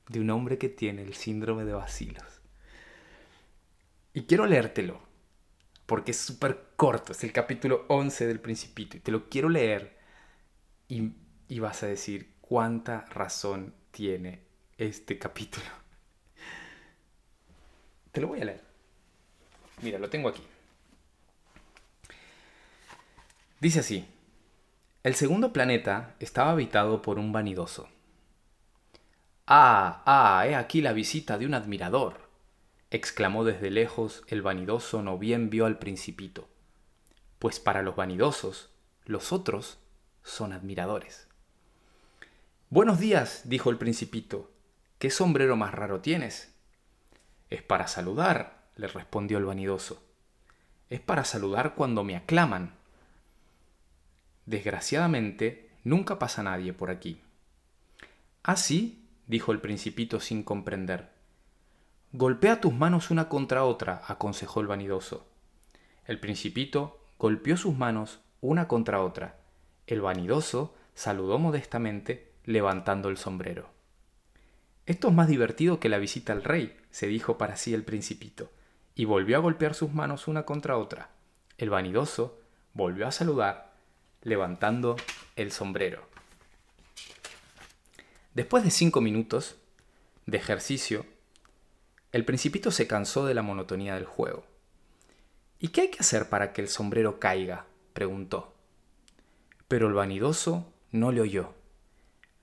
de 0.08 0.20
un 0.20 0.32
hombre 0.32 0.58
que 0.58 0.70
tiene 0.70 1.04
el 1.04 1.14
síndrome 1.14 1.66
de 1.66 1.74
vacilos. 1.74 2.42
Y 4.14 4.24
quiero 4.24 4.48
leértelo, 4.48 5.00
porque 5.92 6.12
es 6.12 6.22
súper 6.22 6.68
corto, 6.78 7.12
es 7.12 7.22
el 7.26 7.34
capítulo 7.34 7.84
11 7.90 8.26
del 8.26 8.40
Principito, 8.40 8.96
y 8.96 9.02
te 9.02 9.12
lo 9.12 9.28
quiero 9.28 9.50
leer 9.50 9.98
y, 10.88 11.12
y 11.50 11.60
vas 11.60 11.84
a 11.84 11.88
decir 11.88 12.36
cuánta 12.40 13.04
razón 13.10 13.74
tiene 13.92 14.40
este 14.78 15.20
capítulo. 15.20 15.66
Te 18.14 18.22
lo 18.22 18.30
voy 18.30 18.40
a 18.40 18.46
leer. 18.46 18.64
Mira, 19.82 20.00
lo 20.00 20.10
tengo 20.10 20.30
aquí. 20.30 20.44
Dice 23.60 23.82
así, 23.82 24.08
el 25.04 25.16
segundo 25.16 25.52
planeta 25.52 26.16
estaba 26.22 26.52
habitado 26.52 27.02
por 27.02 27.20
un 27.20 27.34
vanidoso. 27.34 27.90
Ah, 29.46 30.04
ah, 30.06 30.48
he 30.48 30.56
aquí 30.56 30.80
la 30.80 30.94
visita 30.94 31.38
de 31.38 31.46
un 31.46 31.54
admirador, 31.54 32.31
exclamó 32.92 33.44
desde 33.44 33.72
lejos 33.72 34.24
el 34.28 34.42
vanidoso 34.42 35.02
no 35.02 35.18
bien 35.18 35.50
vio 35.50 35.66
al 35.66 35.80
principito, 35.80 36.48
pues 37.40 37.60
para 37.60 37.82
los 37.82 37.96
vanidosos, 37.96 38.70
los 39.06 39.32
otros 39.32 39.80
son 40.24 40.54
admiradores. 40.54 41.28
Buenos 42.70 43.00
días, 43.00 43.42
dijo 43.46 43.70
el 43.70 43.78
principito, 43.78 44.52
¿qué 45.00 45.10
sombrero 45.10 45.56
más 45.56 45.74
raro 45.74 46.02
tienes? 46.02 46.54
Es 47.50 47.64
para 47.64 47.88
saludar, 47.88 48.62
le 48.76 48.88
respondió 48.88 49.40
el 49.40 49.46
vanidoso. 49.46 50.04
Es 50.90 51.00
para 51.00 51.26
saludar 51.26 51.74
cuando 51.76 52.04
me 52.04 52.16
aclaman, 52.16 52.76
Desgraciadamente, 54.46 55.70
nunca 55.84 56.20
pasa 56.20 56.44
nadie 56.44 56.74
por 56.74 56.90
aquí. 56.90 57.22
Ah, 58.44 58.56
sí, 58.56 59.08
dijo 59.28 59.52
el 59.52 59.62
principito 59.62 60.20
sin 60.20 60.44
comprender. 60.44 61.10
Golpea 62.14 62.60
tus 62.60 62.74
manos 62.74 63.10
una 63.10 63.30
contra 63.30 63.64
otra, 63.64 64.02
aconsejó 64.06 64.60
el 64.60 64.68
vanidoso. 64.68 65.26
El 66.04 66.20
principito 66.20 67.00
golpeó 67.18 67.56
sus 67.56 67.78
manos 67.78 68.20
una 68.42 68.68
contra 68.68 69.02
otra. 69.02 69.38
El 69.88 70.02
vanidoso 70.02 70.76
saludó 70.94 71.40
modestamente, 71.40 72.34
levantando 72.44 73.08
el 73.08 73.16
sombrero. 73.16 73.70
Esto 74.86 75.08
es 75.08 75.14
más 75.14 75.30
divertido 75.30 75.80
que 75.80 75.88
la 75.88 76.00
visita 76.00 76.34
al 76.34 76.44
rey, 76.44 76.78
se 76.90 77.08
dijo 77.08 77.38
para 77.38 77.56
sí 77.56 77.74
el 77.74 77.86
principito, 77.86 78.52
y 78.94 79.06
volvió 79.06 79.38
a 79.38 79.42
golpear 79.42 79.74
sus 79.74 79.94
manos 79.94 80.28
una 80.28 80.44
contra 80.44 80.78
otra. 80.78 81.12
El 81.58 81.70
vanidoso 81.70 82.42
volvió 82.74 83.08
a 83.08 83.14
saludar 83.14 83.72
levantando 84.22 84.98
el 85.38 85.54
sombrero. 85.54 86.06
Después 88.34 88.66
de 88.66 88.72
cinco 88.72 89.00
minutos 89.00 89.56
de 90.26 90.38
ejercicio, 90.38 91.06
el 92.12 92.26
principito 92.26 92.72
se 92.72 92.88
cansó 92.88 93.26
de 93.26 93.34
la 93.34 93.42
monotonía 93.42 93.96
del 93.96 94.06
juego. 94.06 94.46
¿Y 95.60 95.70
qué 95.70 95.82
hay 95.82 95.88
que 95.90 96.00
hacer 96.00 96.28
para 96.28 96.52
que 96.52 96.62
el 96.62 96.68
sombrero 96.68 97.20
caiga? 97.20 97.68
preguntó. 97.94 98.54
Pero 99.68 99.88
el 99.88 99.94
vanidoso 99.94 100.74
no 100.92 101.12
le 101.12 101.22
oyó. 101.22 101.54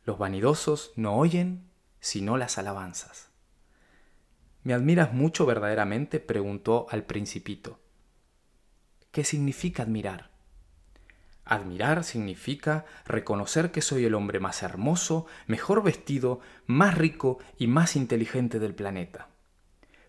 Los 0.05 0.19
vanidosos 0.19 0.93
no 0.97 1.17
oyen 1.17 1.69
sino 2.01 2.39
las 2.39 2.57
alabanzas. 2.57 3.29
¿Me 4.63 4.73
admiras 4.73 5.13
mucho 5.13 5.45
verdaderamente? 5.45 6.21
preguntó 6.21 6.87
al 6.91 7.05
principito. 7.05 7.79
¿Qué 9.11 9.25
significa 9.25 9.83
admirar? 9.83 10.31
Admirar 11.45 12.05
significa 12.05 12.87
reconocer 13.05 13.71
que 13.71 13.83
soy 13.83 14.05
el 14.05 14.15
hombre 14.15 14.39
más 14.39 14.63
hermoso, 14.63 15.27
mejor 15.47 15.83
vestido, 15.83 16.41
más 16.67 16.97
rico 16.97 17.39
y 17.59 17.67
más 17.67 17.97
inteligente 17.97 18.59
del 18.59 18.75
planeta. 18.75 19.29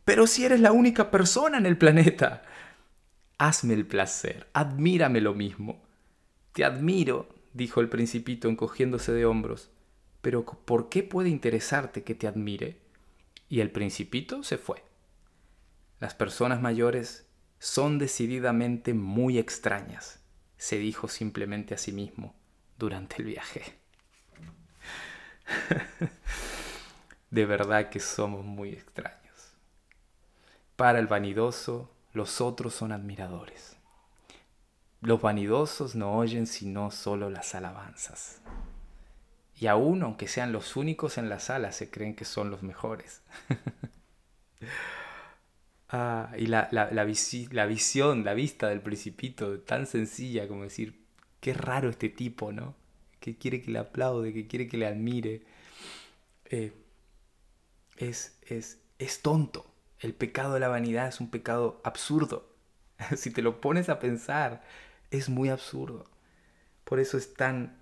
Pero 0.09 0.25
si 0.25 0.43
eres 0.43 0.59
la 0.59 0.71
única 0.71 1.11
persona 1.11 1.59
en 1.59 1.67
el 1.67 1.77
planeta. 1.77 2.41
Hazme 3.37 3.75
el 3.75 3.85
placer, 3.85 4.49
admírame 4.53 5.21
lo 5.21 5.35
mismo. 5.35 5.83
Te 6.51 6.65
admiro, 6.65 7.29
dijo 7.53 7.79
el 7.79 7.89
principito 7.89 8.49
encogiéndose 8.49 9.11
de 9.11 9.27
hombros. 9.27 9.69
Pero 10.21 10.43
¿por 10.43 10.89
qué 10.89 11.03
puede 11.03 11.29
interesarte 11.29 12.03
que 12.03 12.15
te 12.15 12.25
admire? 12.25 12.79
Y 13.49 13.59
el 13.59 13.69
principito 13.69 14.41
se 14.41 14.57
fue. 14.57 14.83
Las 15.99 16.15
personas 16.15 16.59
mayores 16.59 17.27
son 17.59 17.99
decididamente 17.99 18.95
muy 18.95 19.37
extrañas 19.37 20.21
se 20.57 20.79
dijo 20.79 21.07
simplemente 21.07 21.75
a 21.75 21.77
sí 21.77 21.91
mismo 21.91 22.33
durante 22.79 23.17
el 23.17 23.25
viaje. 23.25 23.61
de 27.29 27.45
verdad 27.45 27.91
que 27.91 27.99
somos 27.99 28.43
muy 28.43 28.69
extraños. 28.69 29.18
Para 30.79 30.99
el 30.99 31.07
vanidoso, 31.07 31.91
los 32.13 32.39
otros 32.39 32.73
son 32.73 32.93
admiradores. 32.93 33.75
Los 35.01 35.21
vanidosos 35.21 35.93
no 35.95 36.15
oyen 36.15 36.47
sino 36.47 36.89
solo 36.89 37.29
las 37.29 37.53
alabanzas. 37.53 38.39
Y 39.59 39.67
aún 39.67 40.03
aunque 40.03 40.29
sean 40.29 40.53
los 40.53 40.77
únicos 40.77 41.17
en 41.17 41.27
la 41.27 41.41
sala, 41.41 41.73
se 41.73 41.89
creen 41.89 42.15
que 42.15 42.23
son 42.23 42.49
los 42.49 42.63
mejores. 42.63 43.21
Ah, 45.91 46.31
y 46.37 46.45
la, 46.45 46.69
la, 46.71 47.03
visión, 47.03 48.23
la 48.23 48.35
vista 48.35 48.69
del 48.69 48.79
principito, 48.79 49.59
tan 49.61 49.87
sencilla 49.87 50.47
como 50.47 50.61
decir, 50.61 51.03
qué 51.41 51.51
raro 51.51 51.89
este 51.89 52.09
tipo, 52.09 52.51
¿no? 52.51 52.75
Que 53.19 53.37
quiere 53.37 53.59
que 53.59 53.71
le 53.71 53.79
aplaude, 53.79 54.31
que 54.31 54.45
quiere 54.45 54.67
que 54.67 54.77
le 54.77 54.85
admire. 54.85 55.41
Eh, 56.45 56.73
es, 57.97 58.37
es, 58.47 58.77
es 58.99 59.21
tonto. 59.23 59.68
El 59.99 60.13
pecado 60.13 60.53
de 60.53 60.59
la 60.59 60.67
vanidad 60.69 61.07
es 61.07 61.19
un 61.19 61.29
pecado 61.29 61.81
absurdo. 61.83 62.49
si 63.17 63.31
te 63.31 63.41
lo 63.41 63.61
pones 63.61 63.89
a 63.89 63.99
pensar, 63.99 64.63
es 65.11 65.29
muy 65.29 65.49
absurdo. 65.49 66.09
Por 66.83 66.99
eso 66.99 67.17
es 67.17 67.33
tan 67.33 67.79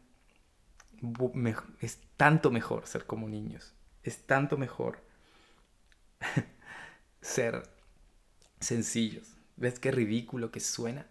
es 1.80 1.99
tanto 2.18 2.51
mejor 2.51 2.88
ser 2.88 3.05
como 3.05 3.30
niños. 3.30 3.74
Es 4.03 4.26
tanto 4.26 4.57
mejor 4.57 4.99
ser 7.22 7.63
sencillos. 8.59 9.34
¿Ves 9.55 9.80
qué 9.80 9.91
ridículo 9.91 10.51
que 10.51 10.59
suena? 10.59 11.07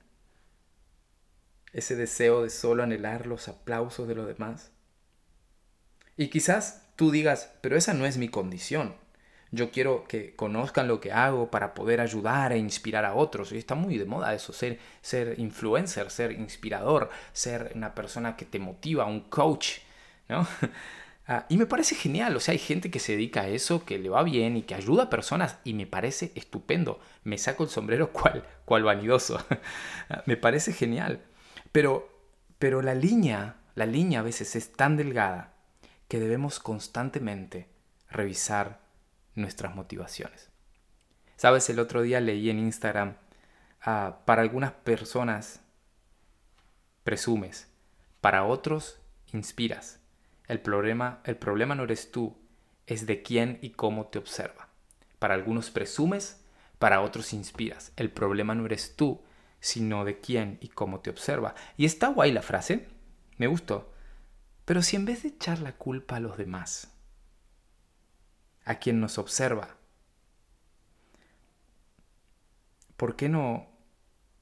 Ese 1.72 1.94
deseo 1.94 2.42
de 2.42 2.50
solo 2.50 2.82
anhelar 2.82 3.26
los 3.26 3.48
aplausos 3.48 4.08
de 4.08 4.14
los 4.14 4.26
demás. 4.26 4.70
Y 6.16 6.28
quizás 6.28 6.82
tú 6.96 7.10
digas, 7.10 7.52
pero 7.60 7.76
esa 7.76 7.92
no 7.92 8.06
es 8.06 8.16
mi 8.16 8.28
condición. 8.28 8.96
Yo 9.52 9.70
quiero 9.70 10.04
que 10.04 10.34
conozcan 10.34 10.88
lo 10.88 11.00
que 11.00 11.12
hago 11.12 11.50
para 11.50 11.72
poder 11.74 12.00
ayudar 12.00 12.52
e 12.52 12.58
inspirar 12.58 13.04
a 13.04 13.14
otros. 13.14 13.52
Y 13.52 13.58
está 13.58 13.74
muy 13.74 13.96
de 13.96 14.04
moda 14.04 14.34
eso, 14.34 14.52
ser, 14.52 14.78
ser 15.02 15.38
influencer, 15.38 16.10
ser 16.10 16.32
inspirador, 16.32 17.10
ser 17.32 17.72
una 17.74 17.94
persona 17.94 18.36
que 18.36 18.44
te 18.44 18.58
motiva, 18.58 19.06
un 19.06 19.20
coach, 19.20 19.78
¿no? 20.28 20.46
Ah, 21.28 21.44
y 21.48 21.56
me 21.56 21.66
parece 21.66 21.96
genial, 21.96 22.36
o 22.36 22.40
sea, 22.40 22.52
hay 22.52 22.58
gente 22.58 22.88
que 22.88 23.00
se 23.00 23.12
dedica 23.12 23.40
a 23.40 23.48
eso, 23.48 23.84
que 23.84 23.98
le 23.98 24.08
va 24.08 24.22
bien 24.22 24.56
y 24.56 24.62
que 24.62 24.76
ayuda 24.76 25.04
a 25.04 25.10
personas 25.10 25.58
y 25.64 25.74
me 25.74 25.84
parece 25.84 26.30
estupendo. 26.36 27.00
Me 27.24 27.36
saco 27.36 27.64
el 27.64 27.68
sombrero 27.68 28.12
cual, 28.12 28.44
cual 28.64 28.84
vanidoso. 28.84 29.44
me 30.26 30.36
parece 30.36 30.72
genial. 30.72 31.20
Pero, 31.72 32.08
pero 32.60 32.80
la 32.80 32.94
línea, 32.94 33.56
la 33.74 33.86
línea 33.86 34.20
a 34.20 34.22
veces 34.22 34.54
es 34.54 34.72
tan 34.72 34.96
delgada 34.96 35.52
que 36.06 36.20
debemos 36.20 36.60
constantemente 36.60 37.66
revisar 38.08 38.85
nuestras 39.36 39.74
motivaciones. 39.74 40.50
Sabes, 41.36 41.68
el 41.70 41.78
otro 41.78 42.02
día 42.02 42.20
leí 42.20 42.50
en 42.50 42.58
Instagram, 42.58 43.16
ah, 43.82 44.22
para 44.24 44.42
algunas 44.42 44.72
personas 44.72 45.60
presumes, 47.04 47.68
para 48.20 48.44
otros 48.44 49.00
inspiras. 49.32 50.00
El 50.48 50.60
problema, 50.60 51.20
el 51.24 51.36
problema 51.36 51.74
no 51.74 51.84
eres 51.84 52.10
tú, 52.10 52.36
es 52.86 53.06
de 53.06 53.22
quién 53.22 53.58
y 53.62 53.70
cómo 53.70 54.06
te 54.06 54.18
observa. 54.18 54.68
Para 55.18 55.34
algunos 55.34 55.70
presumes, 55.70 56.40
para 56.78 57.00
otros 57.00 57.32
inspiras. 57.32 57.92
El 57.96 58.10
problema 58.10 58.54
no 58.54 58.66
eres 58.66 58.96
tú, 58.96 59.22
sino 59.60 60.04
de 60.04 60.20
quién 60.20 60.58
y 60.60 60.68
cómo 60.68 61.00
te 61.00 61.10
observa. 61.10 61.54
Y 61.76 61.84
está 61.84 62.08
guay 62.08 62.32
la 62.32 62.42
frase, 62.42 62.88
me 63.36 63.46
gustó. 63.46 63.92
Pero 64.64 64.82
si 64.82 64.96
en 64.96 65.04
vez 65.04 65.22
de 65.22 65.30
echar 65.30 65.60
la 65.60 65.72
culpa 65.72 66.16
a 66.16 66.20
los 66.20 66.36
demás, 66.36 66.92
a 68.66 68.74
quien 68.74 69.00
nos 69.00 69.16
observa, 69.16 69.76
¿por 72.98 73.16
qué 73.16 73.30
no, 73.30 73.66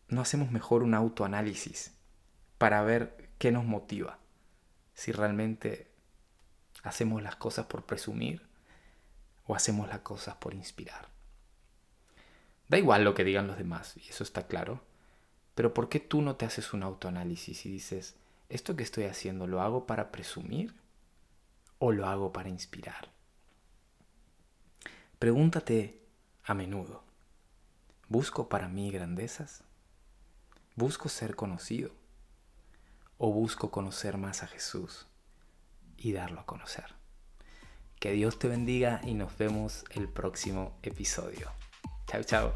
no 0.08 0.20
hacemos 0.20 0.50
mejor 0.50 0.82
un 0.82 0.94
autoanálisis 0.94 1.94
para 2.58 2.82
ver 2.82 3.30
qué 3.38 3.52
nos 3.52 3.64
motiva? 3.64 4.18
Si 4.94 5.12
realmente 5.12 5.94
¿Hacemos 6.84 7.22
las 7.22 7.36
cosas 7.36 7.64
por 7.64 7.86
presumir 7.86 8.46
o 9.46 9.54
hacemos 9.54 9.88
las 9.88 10.00
cosas 10.00 10.36
por 10.36 10.52
inspirar? 10.52 11.08
Da 12.68 12.76
igual 12.76 13.04
lo 13.04 13.14
que 13.14 13.24
digan 13.24 13.46
los 13.46 13.56
demás, 13.56 13.96
y 13.96 14.10
eso 14.10 14.22
está 14.22 14.46
claro, 14.46 14.82
pero 15.54 15.72
¿por 15.72 15.88
qué 15.88 15.98
tú 15.98 16.20
no 16.20 16.36
te 16.36 16.44
haces 16.44 16.74
un 16.74 16.82
autoanálisis 16.82 17.64
y 17.64 17.70
dices, 17.70 18.16
¿esto 18.50 18.76
que 18.76 18.82
estoy 18.82 19.04
haciendo 19.04 19.46
lo 19.46 19.62
hago 19.62 19.86
para 19.86 20.12
presumir 20.12 20.74
o 21.78 21.90
lo 21.90 22.06
hago 22.06 22.34
para 22.34 22.50
inspirar? 22.50 23.10
Pregúntate 25.24 26.02
a 26.44 26.52
menudo, 26.52 27.02
¿busco 28.10 28.50
para 28.50 28.68
mí 28.68 28.90
grandezas? 28.90 29.64
¿Busco 30.76 31.08
ser 31.08 31.34
conocido? 31.34 31.92
¿O 33.16 33.32
busco 33.32 33.70
conocer 33.70 34.18
más 34.18 34.42
a 34.42 34.48
Jesús? 34.48 35.06
y 35.96 36.12
darlo 36.12 36.40
a 36.40 36.44
conocer. 36.44 36.94
Que 37.98 38.12
Dios 38.12 38.38
te 38.38 38.48
bendiga 38.48 39.00
y 39.02 39.14
nos 39.14 39.38
vemos 39.38 39.86
el 39.92 40.10
próximo 40.10 40.76
episodio. 40.82 41.50
Chao, 42.06 42.22
chao. 42.22 42.52